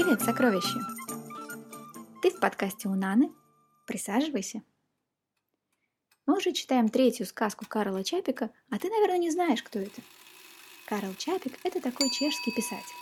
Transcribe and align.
Привет, 0.00 0.22
сокровище! 0.22 0.78
Ты 2.22 2.30
в 2.30 2.38
подкасте 2.38 2.86
у 2.88 2.94
Наны. 2.94 3.32
Присаживайся. 3.84 4.62
Мы 6.24 6.36
уже 6.36 6.52
читаем 6.52 6.88
третью 6.88 7.26
сказку 7.26 7.64
Карла 7.66 8.04
Чапика, 8.04 8.50
а 8.70 8.78
ты, 8.78 8.90
наверное, 8.90 9.18
не 9.18 9.32
знаешь, 9.32 9.60
кто 9.60 9.80
это. 9.80 10.00
Карл 10.86 11.12
Чапик– 11.14 11.58
это 11.64 11.80
такой 11.80 12.10
чешский 12.10 12.52
писатель. 12.52 12.94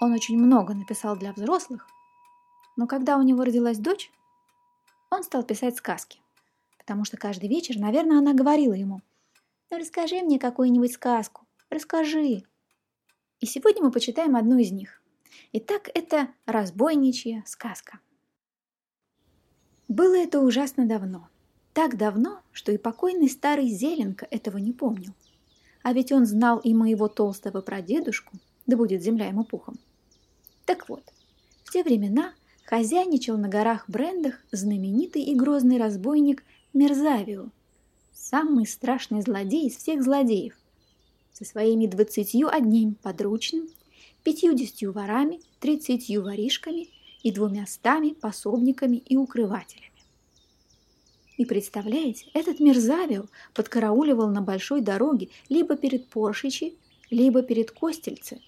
Он 0.00 0.12
очень 0.12 0.38
много 0.38 0.72
написал 0.72 1.16
для 1.16 1.32
взрослых, 1.32 1.88
но 2.76 2.86
когда 2.86 3.18
у 3.18 3.22
него 3.22 3.42
родилась 3.42 3.78
дочь, 3.78 4.12
он 5.10 5.24
стал 5.24 5.42
писать 5.42 5.74
сказки, 5.74 6.20
потому 6.78 7.04
что 7.04 7.16
каждый 7.16 7.48
вечер, 7.48 7.76
наверное, 7.76 8.18
она 8.18 8.34
говорила 8.34 8.74
ему, 8.74 9.00
«Ну 9.70 9.78
расскажи 9.78 10.22
мне 10.22 10.38
какую-нибудь 10.38 10.92
сказку, 10.92 11.44
расскажи». 11.70 12.44
И 13.40 13.46
сегодня 13.46 13.82
мы 13.82 13.90
почитаем 13.90 14.36
одну 14.36 14.58
из 14.58 14.70
них. 14.70 15.02
Итак, 15.52 15.90
это 15.94 16.28
разбойничья 16.46 17.42
сказка. 17.46 18.00
Было 19.88 20.16
это 20.16 20.40
ужасно 20.40 20.86
давно. 20.86 21.28
Так 21.72 21.96
давно, 21.96 22.40
что 22.52 22.72
и 22.72 22.78
покойный 22.78 23.28
старый 23.28 23.68
Зеленко 23.68 24.26
этого 24.30 24.58
не 24.58 24.72
помнил. 24.72 25.12
А 25.82 25.92
ведь 25.92 26.10
он 26.10 26.26
знал 26.26 26.58
и 26.58 26.74
моего 26.74 27.06
толстого 27.06 27.60
прадедушку, 27.60 28.32
да 28.66 28.76
будет 28.76 29.02
земля 29.02 29.28
ему 29.28 29.44
пухом. 29.44 29.78
Так 30.64 30.88
вот, 30.88 31.02
в 31.64 31.72
те 31.72 31.84
времена 31.84 32.32
хозяйничал 32.64 33.36
на 33.38 33.48
горах 33.48 33.84
Брендах 33.88 34.40
знаменитый 34.50 35.22
и 35.22 35.34
грозный 35.36 35.78
разбойник 35.78 36.42
Мерзавио, 36.72 37.50
самый 38.12 38.66
страшный 38.66 39.20
злодей 39.20 39.68
из 39.68 39.76
всех 39.76 40.02
злодеев, 40.02 40.58
со 41.32 41.44
своими 41.44 41.86
двадцатью 41.86 42.52
одним 42.52 42.94
подручным, 42.94 43.68
пятьюдесятью 44.26 44.90
ворами, 44.90 45.38
тридцатью 45.60 46.24
воришками 46.24 46.88
и 47.22 47.30
двумястами 47.30 48.08
пособниками 48.08 48.96
и 48.96 49.16
укрывателями. 49.16 49.92
И 51.36 51.44
представляете, 51.44 52.26
этот 52.34 52.58
Мерзавио 52.58 53.26
подкарауливал 53.54 54.28
на 54.30 54.42
большой 54.42 54.80
дороге 54.80 55.28
либо 55.48 55.76
перед 55.76 56.08
Поршичи, 56.08 56.74
либо 57.08 57.42
перед 57.42 57.70
Костельце, 57.70 58.40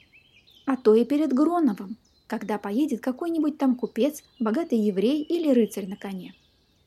а 0.67 0.77
то 0.77 0.97
и 0.97 1.05
перед 1.05 1.33
Гроновым, 1.33 1.97
когда 2.27 2.59
поедет 2.59 3.01
какой-нибудь 3.01 3.56
там 3.56 3.77
купец, 3.77 4.25
богатый 4.41 4.81
еврей 4.81 5.23
или 5.23 5.53
рыцарь 5.53 5.87
на 5.87 5.97
коне. 5.97 6.34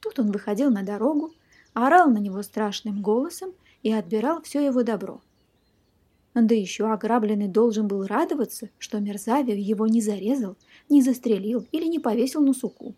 Тут 0.02 0.20
он 0.20 0.34
выходил 0.34 0.70
на 0.70 0.84
дорогу, 0.84 1.34
орал 1.74 2.10
на 2.10 2.18
него 2.18 2.44
страшным 2.44 3.02
голосом 3.02 3.54
и 3.84 3.94
отбирал 3.94 4.42
все 4.42 4.66
его 4.66 4.84
добро. 4.84 5.22
Да 6.34 6.56
еще 6.56 6.92
ограбленный 6.92 7.48
должен 7.48 7.88
был 7.88 8.06
радоваться, 8.06 8.70
что 8.78 9.00
Мерзавио 9.00 9.54
его 9.54 9.88
не 9.88 10.02
зарезал, 10.02 10.56
не 10.88 11.02
застрелил 11.02 11.66
или 11.72 11.86
не 11.86 12.00
повесил 12.00 12.42
на 12.42 12.54
суку. 12.54 12.96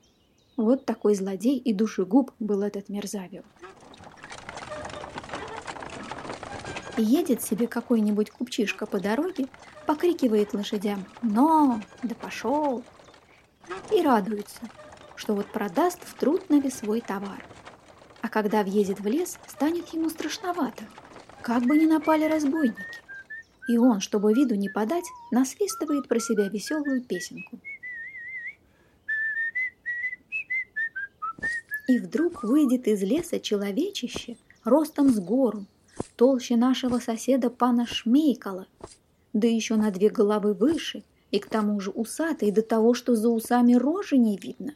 Вот 0.55 0.85
такой 0.85 1.15
злодей 1.15 1.57
и 1.57 1.73
душегуб 1.73 2.31
был 2.39 2.61
этот 2.61 2.89
Мерзавио. 2.89 3.41
Едет 6.95 7.41
себе 7.41 7.65
какой-нибудь 7.65 8.29
купчишка 8.29 8.85
по 8.85 8.99
дороге, 8.99 9.47
покрикивает 9.87 10.53
лошадям 10.53 11.05
«Но! 11.23 11.81
Да 12.03 12.13
пошел!» 12.13 12.83
и 13.91 14.01
радуется, 14.01 14.61
что 15.15 15.33
вот 15.33 15.47
продаст 15.47 15.99
в 16.03 16.13
Трутнове 16.13 16.69
свой 16.69 17.01
товар. 17.01 17.43
А 18.21 18.29
когда 18.29 18.63
въедет 18.63 18.99
в 18.99 19.07
лес, 19.07 19.39
станет 19.47 19.89
ему 19.89 20.09
страшновато, 20.09 20.83
как 21.41 21.63
бы 21.63 21.77
ни 21.77 21.85
напали 21.85 22.25
разбойники. 22.25 23.02
И 23.67 23.77
он, 23.77 23.99
чтобы 24.01 24.33
виду 24.33 24.55
не 24.55 24.69
подать, 24.69 25.05
насвистывает 25.31 26.07
про 26.07 26.19
себя 26.19 26.49
веселую 26.49 27.03
песенку– 27.03 27.59
И 31.87 31.99
вдруг 31.99 32.43
выйдет 32.43 32.87
из 32.87 33.01
леса 33.03 33.39
человечище 33.39 34.37
ростом 34.63 35.09
с 35.09 35.19
гору, 35.19 35.65
толще 36.15 36.55
нашего 36.55 36.99
соседа 36.99 37.49
пана 37.49 37.85
Шмейкала, 37.85 38.67
да 39.33 39.47
еще 39.47 39.75
на 39.75 39.91
две 39.91 40.09
головы 40.09 40.53
выше, 40.53 41.03
и 41.31 41.39
к 41.39 41.47
тому 41.47 41.79
же 41.81 41.89
усатый 41.89 42.51
до 42.51 42.61
того, 42.61 42.93
что 42.93 43.15
за 43.15 43.27
усами 43.29 43.73
рожи 43.73 44.17
не 44.17 44.37
видно. 44.37 44.73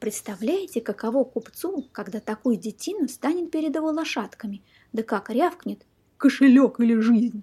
Представляете, 0.00 0.80
каково 0.80 1.24
купцу, 1.24 1.86
когда 1.92 2.20
такой 2.20 2.56
детина 2.56 3.08
станет 3.08 3.50
перед 3.50 3.74
его 3.74 3.90
лошадками, 3.90 4.60
да 4.92 5.02
как 5.02 5.30
рявкнет 5.30 5.86
«кошелек 6.18 6.80
или 6.80 6.98
жизнь!» 7.00 7.42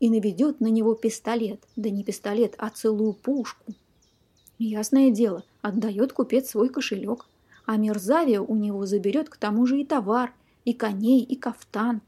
И 0.00 0.10
наведет 0.10 0.60
на 0.60 0.66
него 0.66 0.94
пистолет, 0.94 1.62
да 1.76 1.90
не 1.90 2.02
пистолет, 2.02 2.54
а 2.58 2.70
целую 2.70 3.12
пушку. 3.12 3.72
Ясное 4.58 5.10
дело, 5.10 5.44
отдает 5.62 6.12
купец 6.12 6.50
свой 6.50 6.68
кошелек– 6.68 7.26
а 7.70 7.76
Мерзавия 7.76 8.40
у 8.40 8.56
него 8.56 8.84
заберет 8.84 9.28
к 9.28 9.36
тому 9.36 9.64
же 9.64 9.80
и 9.80 9.84
товар, 9.84 10.34
и 10.64 10.72
коней, 10.72 11.22
и 11.22 11.36
кафтан. 11.36 12.02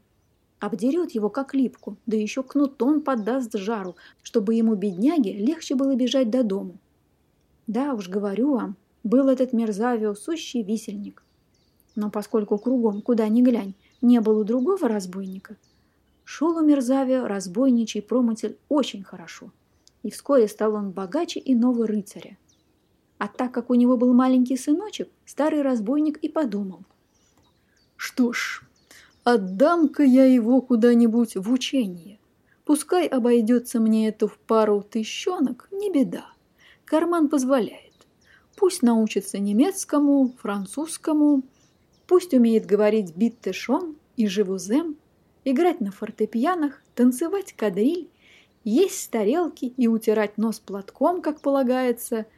Обдерет 0.59 1.11
его 1.11 1.29
как 1.29 1.53
липку, 1.53 1.95
да 2.05 2.17
еще 2.17 2.43
кнутом 2.43 3.01
поддаст 3.01 3.53
жару, 3.53 3.95
чтобы 4.23 4.55
ему, 4.55 4.75
бедняге, 4.75 5.31
легче 5.31 5.75
было 5.75 5.95
бежать 5.95 6.29
до 6.29 6.43
дому. 6.43 6.79
Да 7.65 7.93
уж, 7.93 8.09
говорю 8.09 8.55
вам, 8.55 8.75
был 9.05 9.29
этот 9.29 9.53
Мерзавио 9.53 10.15
сущий 10.15 10.63
висельник. 10.63 11.23
Но 11.95 12.11
поскольку 12.11 12.57
кругом, 12.57 13.01
куда 13.01 13.29
ни 13.29 13.41
глянь, 13.41 13.73
не 14.01 14.19
было 14.19 14.43
другого 14.43 14.89
разбойника, 14.89 15.55
шел 16.23 16.57
у 16.57 16.61
Мерзавио 16.61 17.27
разбойничий 17.27 18.01
промысль 18.01 18.55
очень 18.69 19.03
хорошо, 19.03 19.51
и 20.03 20.11
вскоре 20.11 20.47
стал 20.47 20.75
он 20.75 20.91
богаче 20.91 21.41
иного 21.43 21.87
рыцаря. 21.87 22.37
А 23.17 23.27
так 23.27 23.53
как 23.53 23.69
у 23.69 23.73
него 23.75 23.97
был 23.97 24.13
маленький 24.13 24.57
сыночек, 24.57 25.09
старый 25.25 25.61
разбойник 25.61 26.17
и 26.17 26.29
подумал. 26.29 26.83
Что 27.95 28.33
ж, 28.33 28.63
отдам-ка 29.23 30.03
я 30.03 30.25
его 30.25 30.61
куда-нибудь 30.61 31.35
в 31.35 31.51
учение. 31.51 32.19
Пускай 32.65 33.07
обойдется 33.07 33.79
мне 33.79 34.09
это 34.09 34.27
в 34.27 34.37
пару 34.37 34.81
тыщенок, 34.81 35.67
не 35.71 35.91
беда. 35.91 36.25
Карман 36.85 37.29
позволяет. 37.29 37.93
Пусть 38.55 38.81
научится 38.81 39.39
немецкому, 39.39 40.33
французскому, 40.37 41.43
пусть 42.07 42.33
умеет 42.33 42.65
говорить 42.65 43.15
биттешон 43.15 43.95
и 44.15 44.27
живузем, 44.27 44.97
играть 45.45 45.81
на 45.81 45.91
фортепианах, 45.91 46.81
танцевать 46.95 47.53
кадриль, 47.53 48.09
есть 48.63 49.11
тарелки 49.11 49.65
и 49.65 49.87
утирать 49.87 50.37
нос 50.37 50.59
платком, 50.59 51.21
как 51.21 51.41
полагается– 51.41 52.25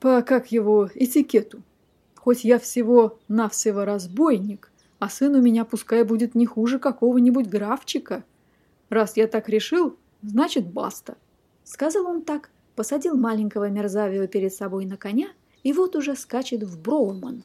по, 0.00 0.22
как 0.22 0.52
его, 0.52 0.88
этикету. 0.94 1.62
Хоть 2.16 2.44
я 2.44 2.58
всего-навсего 2.58 3.84
разбойник, 3.84 4.70
а 4.98 5.08
сын 5.08 5.34
у 5.34 5.42
меня 5.42 5.64
пускай 5.64 6.02
будет 6.04 6.34
не 6.34 6.46
хуже 6.46 6.78
какого-нибудь 6.78 7.48
графчика. 7.48 8.24
Раз 8.88 9.16
я 9.16 9.26
так 9.26 9.48
решил, 9.48 9.96
значит 10.22 10.66
баста. 10.66 11.16
Сказал 11.64 12.06
он 12.06 12.22
так, 12.22 12.50
посадил 12.74 13.16
маленького 13.16 13.68
мерзавио 13.68 14.26
перед 14.26 14.52
собой 14.52 14.86
на 14.86 14.96
коня, 14.96 15.28
и 15.62 15.72
вот 15.72 15.96
уже 15.96 16.14
скачет 16.14 16.62
в 16.62 16.80
Броуман. 16.80 17.42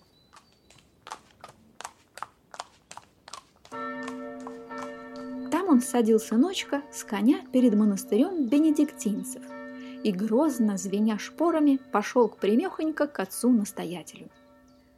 Он 5.81 5.87
садил 5.87 6.19
сыночка 6.19 6.83
с 6.91 7.03
коня 7.03 7.41
перед 7.51 7.73
монастырем 7.73 8.47
бенедиктинцев– 8.47 9.41
и, 10.03 10.11
грозно 10.11 10.77
звеня 10.77 11.17
шпорами, 11.17 11.79
пошел 11.91 12.27
к 12.27 12.37
примехонько 12.37 13.07
к 13.07 13.19
отцу-настоятелю. 13.19 14.29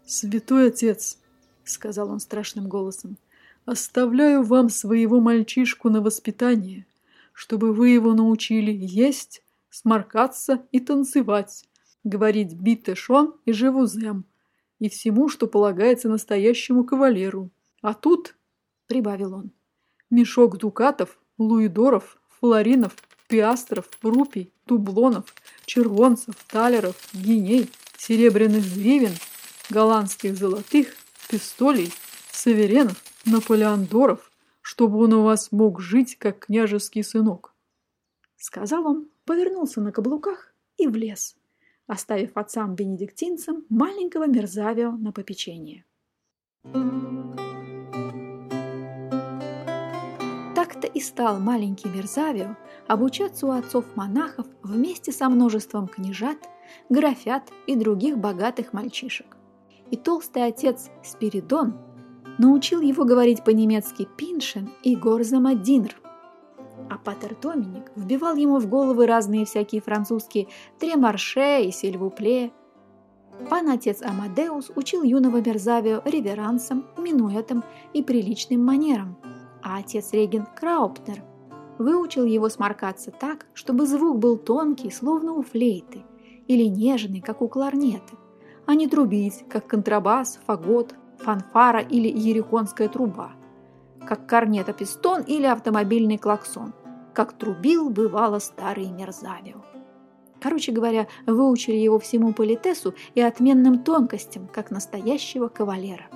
«Святой 0.05 0.67
отец!»— 0.67 1.19
сказал 1.63 2.09
он 2.09 2.19
страшным 2.19 2.67
голосом. 2.67 3.17
«Оставляю 3.65 4.43
вам 4.43 4.69
своего 4.69 5.19
мальчишку 5.19 5.89
на 5.89 6.01
воспитание, 6.01 6.85
чтобы 7.33 7.73
вы 7.73 7.89
его 7.89 8.13
научили 8.13 8.71
есть, 8.71 9.43
сморкаться 9.69 10.65
и 10.71 10.79
танцевать, 10.79 11.65
говорить 12.03 12.53
битешон 12.53 13.35
и 13.45 13.53
живузем, 13.53 14.25
и 14.79 14.89
всему, 14.89 15.29
что 15.29 15.47
полагается 15.47 16.09
настоящему 16.09 16.83
кавалеру. 16.83 17.49
А 17.81 17.93
тут,— 17.93 18.35
прибавил 18.87 19.33
он,— 19.33 19.51
мешок 20.13 20.57
дукатов, 20.57 21.17
луидоров, 21.37 22.17
флоринов 22.39 22.95
пиастров, 23.27 23.89
рупий, 24.03 24.53
дублонов, 24.67 25.33
червонцев, 25.65 26.35
талеров, 26.47 26.95
гиней, 27.13 27.67
серебряных 27.97 28.63
гривен, 28.75 29.13
голландских 29.71 30.37
золотых, 30.37 30.95
пистолей, 31.29 31.91
саверенов, 32.31 33.03
наполеондоров, 33.25 34.31
чтобы 34.61 34.99
он 34.99 35.13
у 35.13 35.23
вас 35.23 35.51
мог 35.51 35.81
жить, 35.81 36.17
как 36.19 36.45
княжеский 36.45 37.03
сынок. 37.03 37.55
Сказал 38.37 38.85
он, 38.85 39.09
повернулся 39.25 39.81
на 39.81 39.91
каблуках 39.91 40.53
и 40.77 40.85
влез, 40.85 41.35
оставив 41.87 42.37
отцам-бенедиктинцам 42.37 43.65
маленького 43.69 44.27
мерзавио 44.27 44.91
на 44.91 45.11
попечение. 45.11 45.85
Так-то 50.73 50.87
и 50.87 50.99
стал 50.99 51.39
маленький 51.39 51.87
Мерзавио 51.87 52.55
обучаться 52.87 53.45
у 53.45 53.51
отцов-монахов 53.51 54.47
вместе 54.63 55.11
со 55.11 55.29
множеством 55.29 55.87
княжат, 55.87 56.49
графят 56.89 57.43
и 57.67 57.75
других 57.75 58.17
богатых 58.17 58.73
мальчишек. 58.73 59.37
И 59.91 59.97
толстый 59.97 60.43
отец 60.47 60.89
Спиридон 61.03 61.75
научил 62.39 62.81
его 62.81 63.05
говорить 63.05 63.43
по-немецки 63.43 64.07
«пиншен» 64.17 64.71
и 64.81 64.95
«горзамадинр». 64.95 65.95
А 66.89 66.97
Патер 66.97 67.37
Доминик 67.39 67.91
вбивал 67.95 68.35
ему 68.35 68.57
в 68.57 68.67
головы 68.67 69.05
разные 69.05 69.45
всякие 69.45 69.81
французские 69.81 70.47
«тремарше» 70.79 71.65
и 71.65 71.71
«сильвупле». 71.71 72.51
Пан-отец 73.47 74.01
Амадеус 74.01 74.71
учил 74.75 75.03
юного 75.03 75.37
Мерзавио 75.37 76.01
реверансам, 76.05 76.85
минуэтам 76.97 77.63
и 77.93 78.01
приличным 78.01 78.65
манерам, 78.65 79.17
а 79.63 79.77
отец 79.77 80.11
Реген 80.11 80.45
Крауптер 80.55 81.23
выучил 81.77 82.25
его 82.25 82.49
сморкаться 82.49 83.11
так, 83.11 83.45
чтобы 83.53 83.87
звук 83.87 84.19
был 84.19 84.37
тонкий, 84.37 84.91
словно 84.91 85.33
у 85.33 85.41
флейты, 85.41 86.03
или 86.47 86.65
нежный, 86.65 87.21
как 87.21 87.41
у 87.41 87.47
кларнета, 87.47 88.15
а 88.65 88.75
не 88.75 88.87
трубить, 88.87 89.45
как 89.49 89.67
контрабас, 89.67 90.39
фагот, 90.45 90.95
фанфара 91.17 91.79
или 91.79 92.07
ерехонская 92.07 92.89
труба, 92.89 93.31
как 94.05 94.27
корнета-пистон 94.27 95.23
или 95.23 95.45
автомобильный 95.45 96.17
клаксон, 96.17 96.73
как 97.13 97.33
трубил, 97.33 97.89
бывало, 97.89 98.39
старый 98.39 98.89
Мерзавио. 98.89 99.63
Короче 100.41 100.73
говоря, 100.73 101.07
выучили 101.25 101.77
его 101.77 101.99
всему 101.99 102.33
политесу 102.33 102.93
и 103.15 103.21
отменным 103.21 103.79
тонкостям, 103.79 104.47
как 104.47 104.71
настоящего 104.71 105.47
кавалера. 105.47 106.09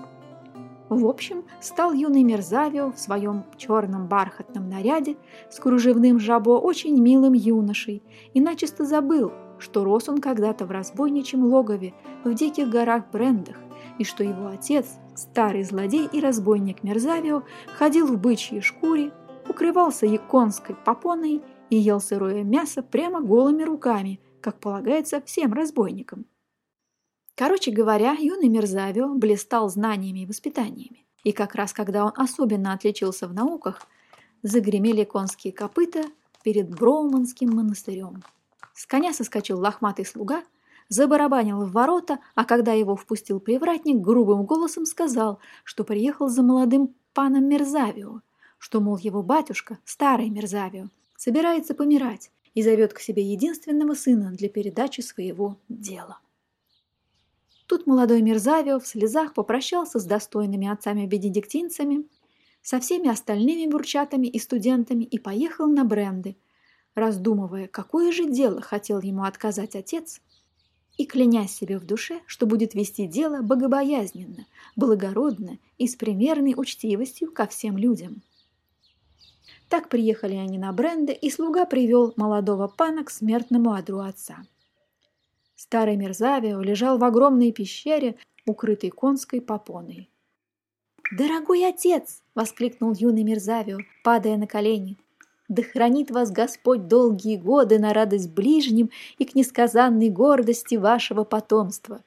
В 0.90 1.06
общем, 1.06 1.44
стал 1.60 1.92
юный 1.92 2.24
Мерзавио 2.24 2.92
в 2.92 3.00
своем 3.00 3.44
черном 3.58 4.08
бархатном 4.08 4.70
наряде 4.70 5.18
с 5.50 5.60
кружевным 5.60 6.20
жабо 6.20 6.58
очень 6.58 7.00
милым 7.02 7.34
юношей 7.34 8.04
и 8.34 8.40
начисто 8.40 8.86
забыл, 8.86 9.34
что 9.60 9.84
рос 9.84 10.08
он 10.08 10.20
когда-то 10.20 10.66
в 10.66 10.72
разбойничьем 10.72 11.44
логове 11.44 11.94
в 12.24 12.34
диких 12.34 12.70
горах 12.70 13.12
Брендах, 13.12 13.58
и 13.98 14.06
что 14.06 14.24
его 14.24 14.48
отец, 14.48 14.98
старый 15.16 15.64
злодей 15.64 16.08
и 16.12 16.22
разбойник 16.22 16.84
Мерзавио, 16.84 17.44
ходил 17.78 18.08
в 18.08 18.18
бычьей 18.18 18.62
шкуре, 18.62 19.12
укрывался 19.50 20.06
яконской 20.06 20.76
попоной 20.76 21.42
и 21.70 21.76
ел 21.76 22.00
сырое 22.00 22.44
мясо 22.44 22.82
прямо 22.82 23.20
голыми 23.20 23.64
руками, 23.64 24.22
как 24.42 24.60
полагается 24.60 25.22
всем 25.22 25.52
разбойникам. 25.52 26.26
Короче 27.38 27.70
говоря, 27.70 28.14
юный 28.14 28.50
Мерзавио 28.50 29.14
блистал 29.14 29.70
знаниями 29.70 30.22
и 30.22 30.26
воспитаниями. 30.26 31.06
И 31.24 31.32
как 31.32 31.54
раз 31.54 31.72
когда 31.72 32.04
он 32.04 32.12
особенно 32.16 32.74
отличился 32.74 33.28
в 33.28 33.34
науках, 33.36 33.84
загремели 34.42 35.04
конские 35.04 35.54
копыта 35.54 36.04
перед 36.42 36.68
Броуманским 36.68 37.56
монастырем. 37.56 38.24
С 38.74 38.88
коня 38.88 39.14
соскочил 39.14 39.60
лохматый 39.60 40.04
слуга, 40.04 40.44
забарабанил 40.90 41.64
в 41.64 41.74
ворота, 41.74 42.18
а 42.34 42.44
когда 42.44 42.74
его 42.74 42.96
впустил 42.96 43.40
привратник, 43.40 43.98
грубым 43.98 44.44
голосом 44.44 44.88
сказал, 44.88 45.38
что 45.64 45.84
приехал 45.84 46.30
за 46.30 46.42
молодым 46.42 46.96
паном 47.14 47.48
Мерзавио, 47.48 48.22
что, 48.58 48.82
мол, 48.82 48.98
его 48.98 49.22
батюшка, 49.22 49.78
старый 49.86 50.32
Мерзавио, 50.32 50.88
собирается 51.16 51.76
помирать 51.76 52.32
и 52.56 52.64
зовет 52.64 52.94
к 52.94 53.00
себе 53.00 53.22
единственного 53.22 53.94
сына 53.94 54.32
для 54.32 54.50
передачи 54.50 55.02
своего 55.02 55.60
дела. 55.70 56.18
Тут 57.68 57.86
молодой 57.86 58.22
Мерзавио 58.22 58.80
в 58.80 58.88
слезах 58.88 59.34
попрощался 59.34 60.00
с 60.00 60.06
достойными 60.06 60.68
отцами-бенедиктинцами, 60.68 62.08
со 62.62 62.80
всеми 62.80 63.10
остальными 63.10 63.70
бурчатами 63.70 64.28
и 64.28 64.40
студентами 64.40 65.04
и 65.04 65.20
поехал 65.20 65.68
на 65.68 65.84
бренды, 65.84 66.38
раздумывая, 66.96 67.68
какое 67.68 68.12
же 68.14 68.26
дело 68.26 68.62
хотел 68.62 69.02
ему 69.02 69.24
отказать 69.24 69.76
отец, 69.76 70.22
и 70.98 71.06
клянясь 71.06 71.52
себе 71.52 71.78
в 71.78 71.86
душе, 71.86 72.22
что 72.26 72.46
будет 72.46 72.74
вести 72.74 73.06
дело 73.06 73.42
богобоязненно, 73.42 74.48
благородно 74.76 75.60
и 75.78 75.88
с 75.88 75.96
примерной 75.96 76.56
учтивостью 76.58 77.32
ко 77.32 77.48
всем 77.48 77.78
людям. 77.78 78.24
Так 79.70 79.90
приехали 79.90 80.36
они 80.36 80.58
на 80.58 80.72
бренды, 80.72 81.12
и 81.12 81.30
слуга 81.30 81.66
привел 81.66 82.14
молодого 82.16 82.68
пана 82.68 83.04
к 83.04 83.12
смертному 83.12 83.74
одру 83.74 84.00
отца. 84.00 84.46
Старый 85.58 85.98
Мерзавио 85.98 86.62
лежал 86.62 86.98
в 86.98 87.04
огромной 87.04 87.52
пещере, 87.52 88.16
укрытой 88.46 88.90
конской 88.90 89.42
попоной. 89.42 90.10
«Дорогой 91.12 91.68
отец!»— 91.68 92.22
воскликнул 92.36 92.94
юный 92.94 93.24
Мерзавио, 93.24 93.80
падая 94.06 94.38
на 94.38 94.48
колени. 94.48 94.96
«Да 95.50 95.64
хранит 95.64 96.12
вас 96.12 96.32
Господь 96.32 96.88
долгие 96.88 97.36
годы 97.36 97.80
на 97.80 97.94
радость 97.94 98.32
ближним 98.32 98.90
и 99.18 99.26
к 99.26 99.36
несказанной 99.36 100.10
гордости 100.10 100.76
вашего 100.76 101.26
потомства!» 101.26 102.02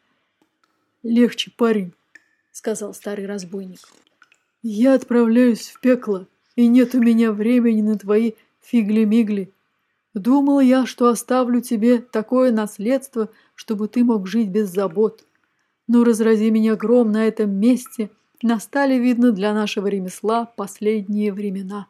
«Легче, 1.03 1.53
парень!»— 1.55 1.93
сказал 2.53 2.95
старый 2.95 3.27
разбойник. 3.27 3.81
«Я 4.63 4.95
отправляюсь 4.95 5.69
в 5.69 5.81
пекло!» 5.81 6.27
и 6.57 6.67
нет 6.67 6.95
у 6.95 7.01
меня 7.01 7.33
времени 7.33 7.83
на 7.83 7.99
твои 7.99 8.33
фигли-мигли. 8.61 9.53
Думал 10.15 10.61
я, 10.61 10.87
что 10.87 11.09
оставлю 11.09 11.61
тебе 11.61 11.99
такое 11.99 12.51
наследство, 12.51 13.31
чтобы 13.55 13.89
ты 13.89 14.03
мог 14.03 14.27
жить 14.27 14.49
без 14.49 14.69
забот. 14.71 15.25
Но 15.87 16.05
разрази 16.05 16.51
меня 16.51 16.75
гром 16.77 17.13
на 17.13 17.27
этом 17.27 17.51
месте, 17.51 18.11
настали, 18.43 18.95
видно, 18.95 19.33
для 19.33 19.55
нашего 19.55 19.87
ремесла 19.87 20.47
последние 20.47 21.33
времена. 21.33 21.87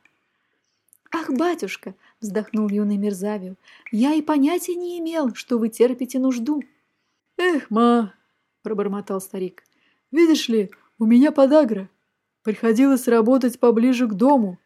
«Ах, 1.12 1.30
батюшка!»— 1.30 1.94
вздохнул 2.20 2.68
юный 2.68 2.96
Мерзавио. 2.96 3.54
«Я 3.90 4.14
и 4.14 4.22
понятия 4.22 4.74
не 4.74 4.98
имел, 5.00 5.34
что 5.34 5.58
вы 5.58 5.68
терпите 5.68 6.18
нужду». 6.18 6.62
«Эх, 7.36 7.70
ма!»— 7.70 8.14
пробормотал 8.62 9.20
старик. 9.20 9.64
«Видишь 10.12 10.48
ли, 10.48 10.70
у 10.98 11.06
меня 11.06 11.32
подагра. 11.32 11.88
Приходилось 12.42 13.08
работать 13.08 13.58
поближе 13.58 14.06
к 14.06 14.14
дому, 14.14 14.58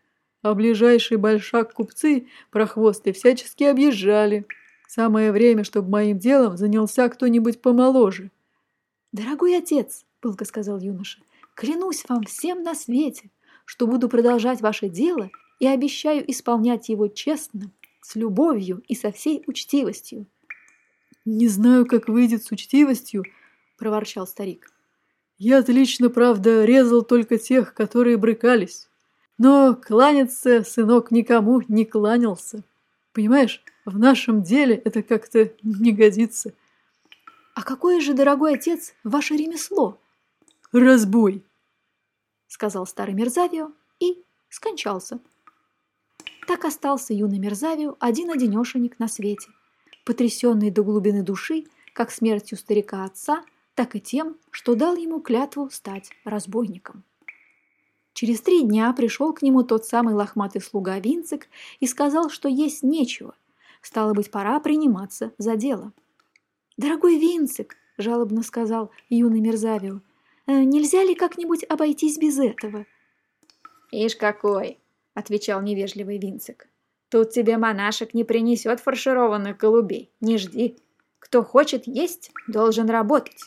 а 0.44 0.54
ближайшие 0.54 1.16
большак-купцы 1.16 2.28
прохвосты 2.50 3.14
всячески 3.14 3.64
объезжали. 3.64 4.46
Самое 4.86 5.32
время, 5.32 5.64
чтобы 5.64 5.88
моим 5.88 6.18
делом 6.18 6.58
занялся 6.58 7.08
кто-нибудь 7.08 7.62
помоложе. 7.62 8.30
«Дорогой 9.10 9.56
отец»,— 9.56 10.04
пылко 10.20 10.44
сказал 10.44 10.78
юноша,— 10.78 11.20
«клянусь 11.54 12.04
вам 12.06 12.24
всем 12.24 12.62
на 12.62 12.74
свете, 12.74 13.30
что 13.64 13.86
буду 13.86 14.10
продолжать 14.10 14.60
ваше 14.60 14.90
дело 14.90 15.30
и 15.60 15.66
обещаю 15.66 16.30
исполнять 16.30 16.90
его 16.90 17.08
честно, 17.08 17.70
с 18.02 18.14
любовью 18.14 18.82
и 18.86 18.94
со 18.94 19.12
всей 19.12 19.42
учтивостью». 19.46 20.26
«Не 21.24 21.48
знаю, 21.48 21.86
как 21.86 22.06
выйдет 22.06 22.44
с 22.44 22.52
учтивостью»,— 22.52 23.24
проворчал 23.78 24.26
старик. 24.26 24.70
Я 25.38 25.58
отлично, 25.58 26.10
правда, 26.10 26.66
резал 26.66 27.02
только 27.02 27.38
тех, 27.38 27.72
которые 27.72 28.18
брыкались. 28.18 28.88
Но 29.38 29.74
кланяться 29.74 30.62
сынок 30.62 31.10
никому 31.10 31.62
не 31.68 31.84
кланялся. 31.84 32.62
Понимаешь, 33.12 33.62
в 33.84 33.98
нашем 33.98 34.42
деле 34.42 34.74
это 34.74 35.02
как-то 35.02 35.52
не 35.62 35.92
годится. 35.92 36.54
А 37.54 37.62
какое 37.62 38.00
же, 38.00 38.14
дорогой 38.14 38.54
отец, 38.54 38.94
ваше 39.04 39.34
ремесло? 39.36 40.00
Разбой, 40.72 41.44
сказал 42.48 42.86
старый 42.86 43.14
Мерзавио 43.14 43.72
и 44.00 44.24
скончался. 44.48 45.20
Так 46.46 46.64
остался 46.64 47.14
юный 47.14 47.38
Мерзавио 47.38 47.96
один-одинешенек 48.00 48.98
на 48.98 49.08
свете, 49.08 49.48
потрясенный 50.04 50.70
до 50.70 50.82
глубины 50.82 51.22
души, 51.22 51.66
как 51.92 52.10
смертью 52.10 52.58
старика 52.58 53.04
отца– 53.04 53.44
так 53.74 53.96
и 53.96 54.00
тем, 54.00 54.36
что 54.50 54.74
дал 54.74 54.96
ему 54.96 55.20
клятву 55.20 55.68
стать 55.70 56.10
разбойником. 56.24 57.04
Через 58.14 58.40
три 58.40 58.62
дня 58.62 58.92
пришел 58.92 59.34
к 59.34 59.42
нему 59.42 59.64
тот 59.64 59.84
самый 59.84 60.14
лохматый 60.14 60.62
слуга 60.62 60.98
Винцик 61.00 61.48
и 61.80 61.86
сказал, 61.86 62.30
что 62.30 62.48
есть 62.48 62.84
нечего. 62.84 63.34
Стало 63.82 64.14
быть, 64.14 64.30
пора 64.30 64.60
приниматься 64.60 65.32
за 65.36 65.56
дело. 65.56 65.92
«Дорогой 66.76 67.18
Винцик»,– 67.18 67.76
жалобно 67.98 68.42
сказал 68.42 68.90
юный 69.08 69.40
Мерзавио, 69.40 70.00
«э,– 70.46 70.62
«нельзя 70.64 71.04
ли 71.04 71.14
как-нибудь 71.14 71.64
обойтись 71.68 72.16
без 72.16 72.38
этого?» 72.38 72.86
«Ишь 73.90 74.16
какой!»– 74.16 74.78
отвечал 75.14 75.60
невежливый 75.60 76.18
Винцик. 76.18 76.68
«Тут 77.10 77.30
тебе 77.30 77.58
монашек 77.58 78.14
не 78.14 78.24
принесет 78.24 78.80
фаршированных 78.80 79.56
голубей, 79.56 80.10
не 80.20 80.38
жди. 80.38 80.76
Кто 81.18 81.42
хочет 81.42 81.86
есть, 81.86 82.30
должен 82.46 82.88
работать». 82.88 83.42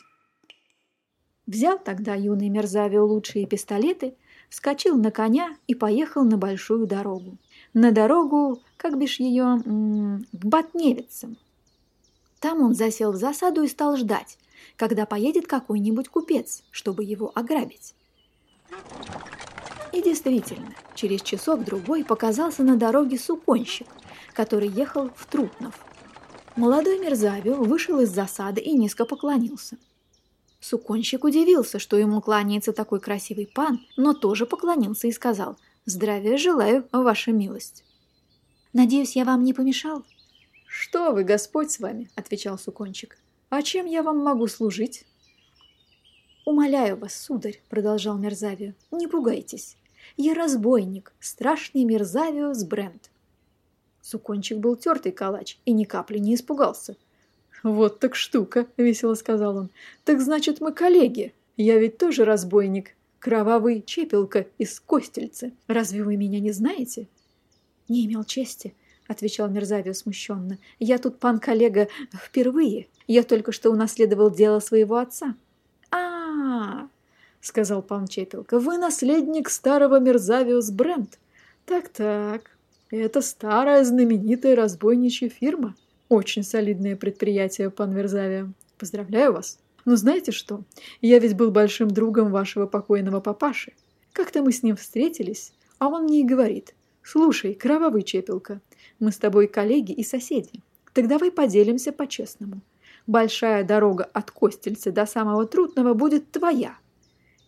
Взял 1.46 1.80
тогда 1.80 2.14
юный 2.16 2.50
Мерзавио 2.50 3.06
лучшие 3.06 3.48
пистолеты, 3.48 4.16
вскочил 4.50 4.98
на 4.98 5.12
коня 5.12 5.56
и 5.68 5.76
поехал 5.76 6.24
на 6.24 6.38
большую 6.38 6.88
дорогу. 6.88 7.38
На 7.74 7.92
дорогу, 7.92 8.62
как 8.78 8.98
бишь 8.98 9.20
ее, 9.20 9.62
к 9.64 10.46
Батневицам. 10.46 11.38
Там 12.40 12.62
он 12.62 12.76
засел 12.76 13.12
в 13.12 13.16
засаду 13.16 13.64
и 13.64 13.68
стал 13.68 13.98
ждать, 13.98 14.38
когда 14.76 15.06
поедет 15.06 15.48
какой-нибудь 15.48 16.10
купец, 16.10 16.64
чтобы 16.72 17.04
его 17.04 17.32
ограбить. 17.34 17.94
И 19.94 20.02
действительно, 20.02 20.74
через 20.94 21.22
часок-другой 21.22 22.04
показался 22.04 22.64
на 22.64 22.76
дороге 22.76 23.18
суконщик, 23.18 23.88
который 24.34 24.68
ехал 24.68 25.10
в 25.16 25.26
Трутнов. 25.26 25.74
Молодой 26.56 27.00
Мерзавио 27.00 27.56
вышел 27.56 28.00
из 28.00 28.10
засады 28.10 28.62
и 28.62 28.74
низко 28.74 29.06
поклонился. 29.06 29.78
Суконщик 30.60 31.24
удивился, 31.24 31.80
что 31.80 31.98
ему 31.98 32.22
кланяется 32.22 32.74
такой 32.74 33.00
красивый 33.00 33.48
пан, 33.48 33.80
но 33.96 34.14
тоже 34.14 34.46
поклонился 34.46 35.08
и 35.08 35.12
сказал 35.12 35.58
«Здравия 35.86 36.38
желаю, 36.38 36.88
ваша 36.92 37.32
милость». 37.32 37.84
«Надеюсь, 38.74 39.16
я 39.16 39.24
вам 39.24 39.44
не 39.44 39.54
помешал?» 39.54 40.04
«Что 40.66 41.12
вы, 41.12 41.24
Господь 41.24 41.72
с 41.72 41.80
вами»,— 41.80 42.10
отвечал 42.16 42.58
Сукончик. 42.58 43.18
«А 43.50 43.62
чем 43.62 43.86
я 43.86 44.04
вам 44.04 44.18
могу 44.18 44.48
служить?» 44.48 45.06
«Умоляю 46.46 46.98
вас, 46.98 47.16
сударь»,— 47.16 47.62
продолжал 47.70 48.18
Мерзавио,— 48.18 48.74
«не 48.92 49.08
пугайтесь. 49.08 49.78
Я 50.18 50.34
разбойник, 50.34 51.14
страшный 51.20 51.84
Мерзавио 51.84 52.54
с 52.54 52.64
Брент». 52.64 53.10
Сукончик 54.02 54.58
был 54.58 54.76
тертый 54.76 55.12
калач 55.12 55.58
и 55.66 55.74
ни 55.74 55.84
капли 55.84 56.18
не 56.20 56.36
испугался. 56.36 56.96
«Вот 57.68 58.00
так 58.00 58.16
штука»,— 58.16 58.66
весело 58.78 59.14
сказал 59.16 59.58
он. 59.58 59.70
«Так 60.06 60.22
значит, 60.22 60.62
мы 60.62 60.72
коллеги. 60.72 61.34
Я 61.58 61.78
ведь 61.78 61.98
тоже 61.98 62.24
разбойник. 62.24 62.92
Кровавый 63.20 63.84
чепелка 63.86 64.48
из 64.58 64.80
Костельцы. 64.80 65.52
Разве 65.68 66.04
вы 66.04 66.16
меня 66.16 66.40
не 66.40 66.52
знаете?» 66.52 67.08
«Не 67.90 68.06
имел 68.06 68.24
чести»,— 68.24 68.74
отвечал 69.08 69.50
Мерзавио 69.50 69.94
смущенно. 69.94 70.58
«Я 70.80 70.98
тут, 70.98 71.20
пан 71.20 71.40
коллега, 71.40 71.90
впервые. 72.14 72.88
Я 73.06 73.24
только 73.24 73.52
что 73.52 73.70
унаследовал 73.70 74.32
дело 74.32 74.60
своего 74.60 74.96
отца». 74.96 75.36
«А-а-а!»— 75.92 76.88
сказал 77.42 77.82
пан 77.82 78.08
Чепелка. 78.08 78.60
«Вы 78.60 78.78
наследник 78.78 79.50
старого 79.50 80.00
Мерзавиус 80.00 80.72
Брент. 80.72 81.20
Так-так, 81.66 82.52
это 82.92 83.22
старая 83.22 83.84
знаменитая 83.84 84.56
разбойничья 84.56 85.28
фирма. 85.28 85.76
Очень 86.10 86.44
солидное 86.44 86.96
предприятие, 86.96 87.70
пан 87.70 87.94
Мерзавио. 87.94 88.48
Поздравляю 88.78 89.34
вас. 89.34 89.60
Но 89.84 89.96
знаете 89.96 90.32
что? 90.32 90.64
Я 91.02 91.20
ведь 91.20 91.36
был 91.36 91.52
большим 91.52 91.90
другом 91.90 92.32
вашего 92.32 92.66
покойного 92.66 93.20
папаши. 93.20 93.74
Как-то 94.14 94.42
мы 94.42 94.52
с 94.52 94.64
ним 94.64 94.76
встретились, 94.76 95.54
а 95.80 95.90
он 95.90 96.04
мне 96.04 96.22
и 96.22 96.26
говорит. 96.26 96.76
Слушай, 97.04 97.54
кровавый 97.54 98.04
Чепелка, 98.04 98.62
мы 99.00 99.12
с 99.12 99.18
тобой 99.18 99.48
коллеги 99.48 99.92
и 99.92 100.04
соседи. 100.04 100.62
Так 100.94 101.08
давай 101.08 101.32
поделимся 101.32 101.92
по-честному. 101.92 102.62
Большая 103.06 103.64
дорога 103.64 104.04
от 104.04 104.32
Костельца 104.32 104.92
до 104.92 105.06
самого 105.06 105.46
Трутного 105.46 105.94
будет 105.94 106.32
твоя, 106.32 106.78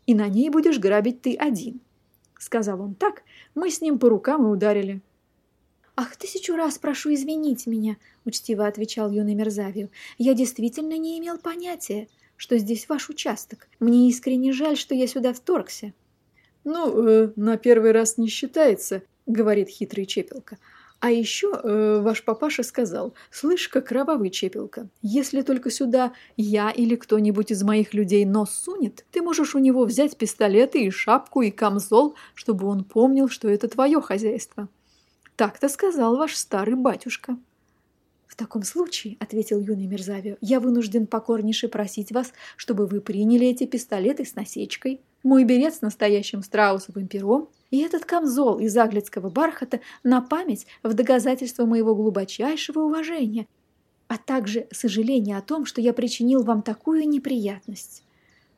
и 0.06 0.16
на 0.16 0.28
ней 0.28 0.50
будешь 0.50 0.80
грабить 0.80 1.22
ты 1.22 1.36
один. 1.36 1.82
Сказал 2.38 2.82
он 2.82 2.96
так, 2.96 3.24
мы 3.56 3.70
с 3.70 3.82
ним 3.82 4.00
по 4.00 4.08
рукам 4.08 4.46
и 4.46 4.50
ударили. 4.50 5.02
«Ах, 6.02 6.16
тысячу 6.16 6.56
раз 6.56 6.78
прошу 6.78 7.14
извинить 7.14 7.68
меня»,— 7.68 7.98
учтиво 8.26 8.66
отвечал 8.66 9.12
юный 9.12 9.34
Мерзавию. 9.34 9.90
«Я 10.18 10.34
действительно 10.34 10.98
не 10.98 11.20
имел 11.20 11.38
понятия, 11.38 12.08
что 12.38 12.58
здесь 12.58 12.88
ваш 12.88 13.10
участок. 13.10 13.68
Мне 13.82 14.08
искренне 14.08 14.54
жаль, 14.54 14.78
что 14.78 14.96
я 14.96 15.08
сюда 15.08 15.34
вторгся». 15.34 15.92
«Ну, 16.64 17.06
э, 17.06 17.34
на 17.36 17.58
первый 17.58 17.92
раз 17.92 18.18
не 18.18 18.30
считается»,— 18.30 19.02
говорит 19.26 19.68
хитрый 19.68 20.06
Чепелка. 20.06 20.58
А 21.02 21.12
еще 21.12 21.52
э, 21.52 22.00
ваш 22.02 22.24
папаша 22.24 22.64
сказал, 22.64 23.14
слышь-ка, 23.30 23.82
кровавый 23.82 24.30
чепелка, 24.30 24.88
если 25.02 25.42
только 25.42 25.70
сюда 25.70 26.14
я 26.38 26.72
или 26.72 26.96
кто-нибудь 26.96 27.52
из 27.52 27.64
моих 27.64 27.94
людей 27.94 28.24
нос 28.24 28.52
сунет, 28.52 29.06
ты 29.12 29.22
можешь 29.22 29.54
у 29.56 29.60
него 29.60 29.84
взять 29.84 30.18
пистолеты 30.18 30.84
и 30.86 30.92
шапку 30.92 31.42
и 31.42 31.52
камзол, 31.52 32.16
чтобы 32.36 32.68
он 32.68 32.86
помнил, 32.86 33.28
что 33.28 33.50
это 33.50 33.68
твое 33.68 34.02
хозяйство. 34.02 34.70
Так-то 35.40 35.70
сказал 35.70 36.18
ваш 36.18 36.36
старый 36.36 36.76
батюшка. 36.76 37.38
«В 38.28 38.36
таком 38.36 38.64
случае,— 38.64 39.16
ответил 39.22 39.62
юный 39.62 39.88
Мерзавио,— 39.88 40.36
я 40.42 40.60
вынужден 40.60 41.08
покорнейше 41.08 41.70
просить 41.70 42.12
вас, 42.12 42.34
чтобы 42.58 42.88
вы 42.88 43.00
приняли 43.00 43.48
эти 43.48 43.66
пистолеты 43.66 44.26
с 44.26 44.36
насечкой, 44.36 45.00
мой 45.24 45.46
берет 45.46 45.76
с 45.76 45.80
настоящим 45.80 46.44
страусовым 46.44 47.08
пером 47.08 47.48
и 47.72 47.80
этот 47.80 48.04
камзол 48.04 48.60
из 48.60 48.76
аглицкого 48.76 49.30
бархата 49.30 49.80
на 50.04 50.20
память 50.20 50.68
в 50.84 50.94
доказательство 50.94 51.66
моего 51.66 51.96
глубочайшего 51.96 52.82
уважения, 52.82 53.48
а 54.10 54.18
также 54.18 54.68
сожаление 54.72 55.38
о 55.38 55.42
том, 55.42 55.66
что 55.66 55.80
я 55.80 55.94
причинил 55.94 56.44
вам 56.44 56.64
такую 56.64 57.08
неприятность. 57.08 58.04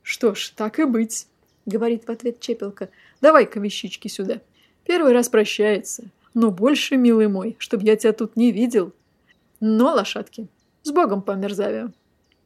«Что 0.02 0.34
ж, 0.34 0.52
так 0.56 0.80
и 0.80 0.86
быть»,— 0.86 1.28
говорит 1.68 2.08
в 2.08 2.10
ответ 2.10 2.40
Чепелка. 2.40 2.90
«Давай-ка 3.22 3.60
вещички 3.60 4.08
сюда. 4.08 4.42
Первый 4.84 5.14
раз 5.14 5.30
прощается, 5.30 6.10
но 6.34 6.52
больше, 6.52 6.98
милый 6.98 7.28
мой, 7.28 7.56
чтоб 7.60 7.82
я 7.82 7.96
тебя 7.96 8.14
тут 8.14 8.36
не 8.36 8.52
видел. 8.52 8.94
Но, 9.60 9.94
лошадки, 9.94 10.48
с 10.84 10.92
Богом 10.92 11.22
по 11.22 11.32
мерзавию». 11.32 11.94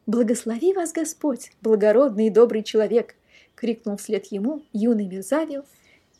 «Благослови 0.06 0.72
вас 0.72 0.92
Господь, 0.92 1.50
благородный 1.62 2.28
и 2.28 2.30
добрый 2.30 2.62
человек!»— 2.62 3.16
крикнул 3.56 3.96
вслед 3.96 4.26
ему 4.26 4.62
юный 4.72 5.06
Мерзавио 5.06 5.64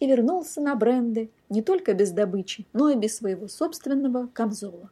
и 0.01 0.07
вернулся 0.07 0.61
на 0.61 0.75
бренды 0.75 1.31
не 1.49 1.63
только 1.63 1.95
без 1.95 2.11
добычи, 2.11 2.67
но 2.73 2.91
и 2.91 2.97
без 2.97 3.17
своего 3.17 3.49
собственного 3.49 4.29
камзола. 4.33 4.91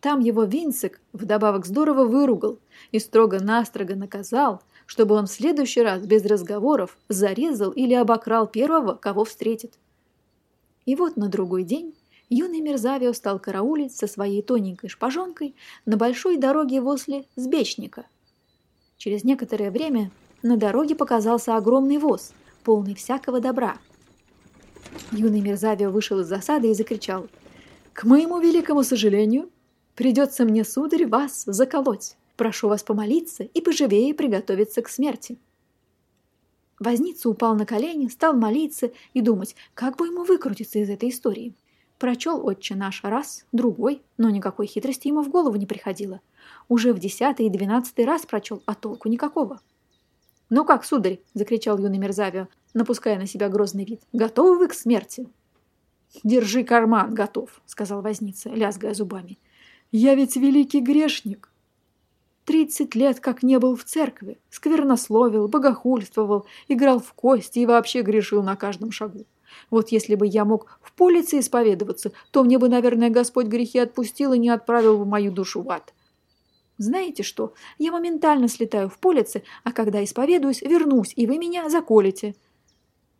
Там 0.00 0.20
его 0.20 0.44
Винцик 0.44 1.00
вдобавок 1.12 1.66
здорово 1.66 2.04
выругал 2.04 2.58
и 2.92 2.98
строго-настрого 2.98 3.94
наказал, 3.94 4.62
чтобы 4.86 5.14
он 5.14 5.26
в 5.26 5.32
следующий 5.32 5.82
раз 5.82 6.02
без 6.06 6.24
разговоров 6.24 6.96
зарезал 7.08 7.70
или 7.72 7.94
обокрал 7.94 8.46
первого, 8.46 8.94
кого 8.94 9.24
встретит. 9.24 9.72
И 10.86 10.96
вот 10.96 11.16
на 11.16 11.28
другой 11.28 11.64
день 11.64 11.94
юный 12.30 12.60
Мерзавио 12.60 13.12
стал 13.12 13.38
караулить 13.38 13.94
со 13.94 14.06
своей 14.06 14.40
тоненькой 14.40 14.88
шпажонкой 14.88 15.54
на 15.84 15.98
большой 15.98 16.38
дороге 16.38 16.80
возле 16.80 17.26
Сбечника. 17.36 18.06
Через 18.96 19.24
некоторое 19.24 19.70
время 19.70 20.10
на 20.42 20.56
дороге 20.56 20.94
показался 20.94 21.56
огромный 21.56 21.98
воз, 21.98 22.32
полный 22.64 22.94
всякого 22.94 23.40
добра– 23.40 23.76
Юный 25.12 25.40
Мерзавио 25.40 25.90
вышел 25.90 26.20
из 26.20 26.26
засады 26.26 26.70
и 26.70 26.74
закричал. 26.74 27.28
«К 27.92 28.04
моему 28.04 28.38
великому 28.38 28.82
сожалению, 28.82 29.50
придется 29.94 30.44
мне, 30.44 30.64
сударь, 30.64 31.06
вас 31.06 31.44
заколоть. 31.46 32.16
Прошу 32.36 32.68
вас 32.68 32.82
помолиться 32.82 33.44
и 33.44 33.60
поживее 33.60 34.14
приготовиться 34.14 34.82
к 34.82 34.88
смерти». 34.88 35.38
Возница 36.78 37.30
упал 37.30 37.54
на 37.54 37.64
колени, 37.64 38.08
стал 38.08 38.34
молиться 38.34 38.92
и 39.14 39.20
думать, 39.20 39.56
как 39.74 39.96
бы 39.96 40.06
ему 40.06 40.24
выкрутиться 40.24 40.78
из 40.78 40.90
этой 40.90 41.08
истории. 41.08 41.54
Прочел 41.98 42.46
отче 42.46 42.74
наш 42.74 43.02
раз, 43.02 43.46
другой, 43.52 44.02
но 44.18 44.28
никакой 44.28 44.66
хитрости 44.66 45.08
ему 45.08 45.22
в 45.22 45.30
голову 45.30 45.56
не 45.56 45.64
приходило. 45.64 46.20
Уже 46.68 46.92
в 46.92 46.98
десятый 46.98 47.46
и 47.46 47.50
двенадцатый 47.50 48.04
раз 48.04 48.26
прочел, 48.26 48.62
а 48.66 48.74
толку 48.74 49.08
никакого. 49.08 49.60
«Ну 50.50 50.64
как, 50.64 50.84
сударь?»– 50.84 51.20
закричал 51.34 51.78
юный 51.78 51.98
Мерзавио, 51.98 52.48
напуская 52.74 53.18
на 53.18 53.26
себя 53.26 53.48
грозный 53.48 53.84
вид. 53.84 54.02
«Готовы 54.12 54.58
вы 54.58 54.68
к 54.68 54.74
смерти?» 54.74 55.26
«Держи 56.22 56.62
карман, 56.62 57.14
готов»,– 57.14 57.62
сказал 57.66 58.02
возница, 58.02 58.50
лязгая 58.50 58.94
зубами. 58.94 59.38
«Я 59.90 60.14
ведь 60.14 60.36
великий 60.36 60.80
грешник. 60.80 61.50
Тридцать 62.46 62.94
лет 62.94 63.18
как 63.18 63.42
не 63.42 63.58
был 63.58 63.74
в 63.74 63.82
церкви, 63.82 64.38
сквернословил, 64.50 65.48
богохульствовал, 65.48 66.46
играл 66.68 67.00
в 67.00 67.12
кости 67.12 67.58
и 67.58 67.66
вообще 67.66 68.02
грешил 68.02 68.40
на 68.44 68.54
каждом 68.54 68.92
шагу. 68.92 69.26
Вот 69.68 69.88
если 69.88 70.14
бы 70.14 70.28
я 70.28 70.44
мог 70.44 70.78
в 70.80 70.92
полиции 70.92 71.40
исповедоваться, 71.40 72.12
то 72.30 72.44
мне 72.44 72.58
бы, 72.58 72.68
наверное, 72.68 73.10
Господь 73.10 73.46
грехи 73.46 73.80
отпустил 73.80 74.32
и 74.32 74.38
не 74.38 74.48
отправил 74.48 74.96
бы 74.96 75.04
мою 75.04 75.32
душу 75.32 75.60
в 75.60 75.70
ад. 75.70 75.92
Знаете 76.78 77.24
что, 77.24 77.52
я 77.78 77.90
моментально 77.90 78.46
слетаю 78.46 78.88
в 78.88 78.98
полице, 78.98 79.42
а 79.64 79.72
когда 79.72 80.04
исповедуюсь, 80.04 80.62
вернусь, 80.62 81.12
и 81.16 81.26
вы 81.26 81.38
меня 81.38 81.68
заколите. 81.68 82.36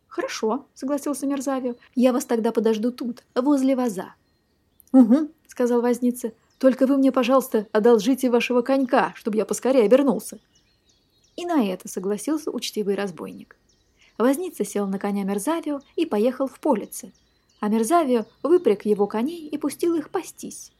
Хорошо, 0.07 0.67
согласился 0.73 1.27
Мерзавио. 1.27 1.75
Я 1.95 2.13
вас 2.13 2.25
тогда 2.25 2.53
подожду 2.53 2.93
тут, 2.93 3.23
возле 3.35 3.75
ваза. 3.75 4.13
Угу, 4.93 5.31
сказал 5.47 5.81
возница. 5.81 6.31
Только 6.59 6.87
вы 6.87 6.97
мне, 6.97 7.11
пожалуйста, 7.11 7.67
одолжите 7.71 8.29
вашего 8.29 8.61
конька, 8.61 9.13
чтобы 9.15 9.37
я 9.37 9.45
поскорее 9.45 9.83
обернулся. 9.83 10.39
И 11.35 11.45
на 11.45 11.65
это 11.65 11.87
согласился 11.87 12.49
учтивый 12.49 12.95
разбойник. 12.95 13.55
Возница 14.17 14.65
сел 14.65 14.87
на 14.87 14.97
коня 14.97 15.23
Мерзавио 15.23 15.81
и 15.95 16.05
поехал 16.05 16.47
в 16.47 16.59
полице, 16.59 17.13
а 17.59 17.69
Мерзавио 17.69 18.25
выпряг 18.41 18.85
его 18.85 19.05
коней 19.05 19.47
и 19.47 19.57
пустил 19.57 19.95
их 19.95 20.09
пастись. 20.09 20.71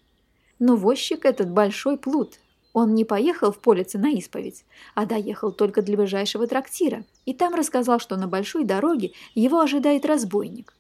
Но 0.60 0.75
возчик 0.75 1.25
этот 1.25 1.51
большой 1.51 1.98
плут, 1.98 2.39
он 2.74 2.93
не 2.93 3.05
поехал 3.05 3.51
в 3.51 3.60
Полице 3.60 3.98
на 3.98 4.12
исповедь, 4.12 4.63
а 4.93 5.07
доехал 5.07 5.51
только 5.51 5.81
для 5.81 5.98
ближайшего 5.98 6.46
трактира, 6.46 7.05
и 7.25 7.34
там 7.34 7.55
рассказал, 7.55 8.00
что 8.00 8.17
на 8.17 8.27
большой 8.27 8.65
дороге 8.65 9.13
его 9.34 9.60
ожидает 9.60 10.05
разбойник. 10.05 10.76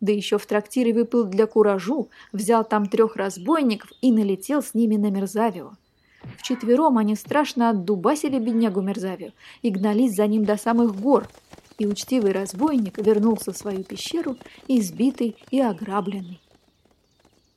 Да 0.00 0.12
еще 0.12 0.38
в 0.38 0.46
трактире 0.46 0.94
выпил 0.94 1.24
для 1.24 1.46
куражу, 1.46 2.08
взял 2.32 2.64
там 2.64 2.86
трех 2.86 3.16
разбойников 3.16 3.92
и 4.00 4.12
налетел 4.12 4.62
с 4.62 4.74
ними 4.74 4.96
на 4.96 5.10
Мерзавио. 5.10 5.72
Вчетвером 6.38 6.98
они 6.98 7.16
страшно 7.16 7.70
отдубасили 7.70 8.38
беднягу 8.38 8.80
Мерзавио 8.80 9.30
и 9.62 9.70
гнались 9.70 10.14
за 10.14 10.26
ним 10.26 10.44
до 10.44 10.56
самых 10.56 10.98
гор. 10.98 11.28
и 11.78 11.86
учтивый 11.86 12.32
разбойник 12.32 12.98
вернулся 12.98 13.52
в 13.52 13.56
свою 13.56 13.84
пещеру, 13.84 14.36
избитый 14.68 15.34
и 15.50 15.60
ограбленный. 15.60 16.38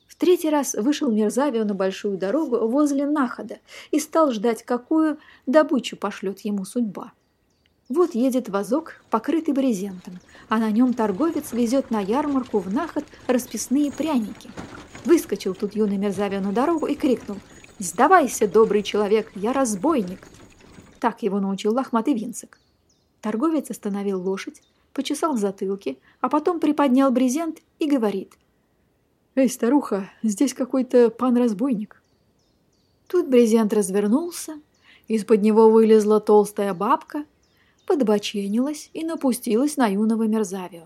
В 0.06 0.16
третий 0.16 0.48
раз 0.48 0.72
вышел 0.72 1.10
Мерзавио 1.10 1.64
на 1.64 1.74
большую 1.74 2.16
дорогу 2.16 2.66
возле 2.66 3.04
Находа 3.04 3.58
и 3.90 4.00
стал 4.00 4.32
ждать, 4.32 4.62
какую 4.62 5.18
добычу 5.44 5.98
пошлет 5.98 6.40
ему 6.40 6.64
судьба. 6.64 7.12
Вот 7.90 8.14
едет 8.14 8.48
вазок, 8.48 9.02
покрытый 9.10 9.52
брезентом, 9.52 10.18
а 10.48 10.58
на 10.58 10.70
нем 10.70 10.94
торговец 10.94 11.52
везет 11.52 11.90
на 11.90 12.00
ярмарку 12.00 12.58
в 12.58 12.72
Наход 12.72 13.04
расписные 13.26 13.92
пряники. 13.92 14.50
Выскочил 15.04 15.54
тут 15.54 15.76
юный 15.76 15.98
Мерзавио 15.98 16.40
на 16.40 16.52
дорогу 16.52 16.86
и 16.86 16.94
крикнул 16.94 17.36
«Сдавайся, 17.78 18.48
добрый 18.48 18.82
человек, 18.82 19.30
я 19.34 19.52
разбойник!» 19.52 20.26
Так 20.98 21.22
его 21.22 21.40
научил 21.40 21.74
лохматый 21.74 22.14
Винцик. 22.14 22.58
Торговец 23.20 23.68
остановил 23.68 24.22
лошадь, 24.22 24.62
почесал 24.94 25.34
в 25.34 25.38
затылке, 25.38 25.98
а 26.22 26.30
потом 26.30 26.60
приподнял 26.60 27.10
брезент 27.10 27.58
и 27.78 27.86
говорит. 27.86 28.32
«Эй, 29.34 29.50
старуха, 29.50 30.10
здесь 30.22 30.54
какой-то 30.54 31.10
пан-разбойник». 31.10 32.02
Тут 33.08 33.28
брезент 33.28 33.74
развернулся, 33.74 34.54
из-под 35.06 35.42
него 35.42 35.68
вылезла 35.68 36.20
толстая 36.20 36.72
бабка, 36.72 37.26
подбоченилась 37.86 38.90
и 38.92 39.04
напустилась 39.04 39.76
на 39.76 39.86
юного 39.86 40.24
мерзавио. 40.24 40.84